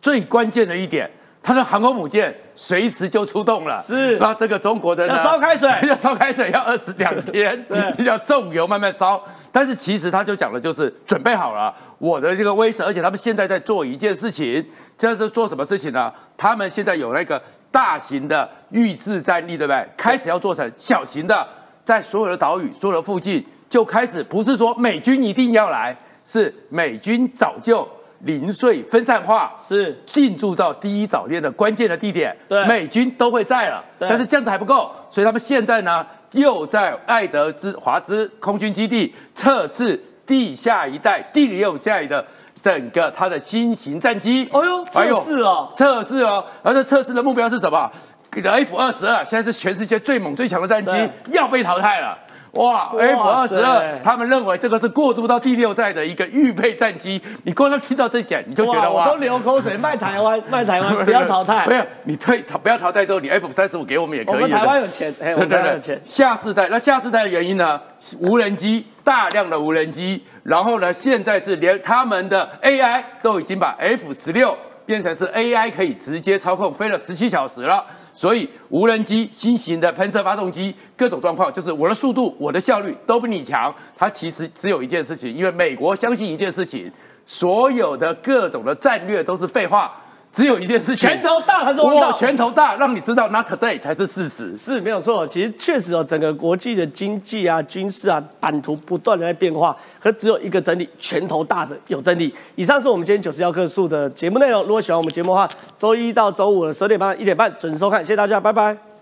[0.00, 1.10] 最关键的一点，
[1.42, 3.80] 他的航空母舰随时就出动了。
[3.80, 9.22] 是然后这个中国的呢要烧开水 要烧开水要二十两天， 对要重油慢慢烧。
[9.50, 14.64] 但是其实他就讲的就是准备好了我的这个威慑，而且他们现在在做一件事情，
[14.98, 16.12] 这是做什么事情呢？
[16.36, 17.40] 他们现在有那个
[17.70, 19.88] 大型的预制战力，对不对？
[19.96, 21.46] 开始要做成小型的，
[21.84, 23.44] 在所有的岛屿、所有的附近
[23.74, 27.84] 就开始，不是说美军一定要来，是美军早就
[28.20, 33.84] 零碎分散化，是进驻到第一岛链的关键的地点，对美军都会在了。
[33.98, 42.24] 对但是这样子还不够，所以他们现在呢，又在爱德之华兹空军基地测试地下一代第六代的
[42.62, 44.48] 整个它的新型战机。
[44.52, 47.90] 哦呦，测试哦，测试哦，而这测试的目标是什么
[48.30, 50.92] ？F 二十二现在是全世界最猛最强的战机，
[51.32, 52.16] 要被淘汰了。
[52.54, 57.20] 哇哇，F 二十二，他们认为这个是过渡到第六代的一个预备战机。
[57.42, 61.76] 你光要听到这一点，你就觉得哇，都流口水，卖台湾， 卖台湾，不要淘汰没。
[61.76, 64.34] 有，你退不要淘汰之后，你 F 三十五给我们也可以。
[64.34, 67.80] 我们台湾有钱，哎，我们台湾有钱，，下世代那下世代的原因呢？
[68.20, 77.84] 无人机大量的无人机，然后呢，现在是连他们的 AI 都已经把 F 十六变成是 AI 可以直接操控，飞了十七小时了。
[78.14, 83.74] 所以无人机、新型的喷射发动机，各种状况就是我的速度、我的效率都比你强。
[83.96, 86.90] 它其实只有一件事情，因为美国相信一件事情，
[87.26, 89.92] 所有的各种的战略都是废话，
[90.34, 94.58] 只有一件事情，拳头大还是王道我拳头大，让你知道 not today 才是事实。
[94.58, 102.34] 是没有错，其实确实哦，整个国际的经济啊、军事啊版图不断的在变化，可只有一个真理，拳头大的有真理。
[102.56, 104.62] 以上是我们今天九十幺课数的节目内容。
[104.64, 108.93] 如果喜欢我们节目的话，周一到周五的十点半、一点半准时收看，谢谢大家，拜拜。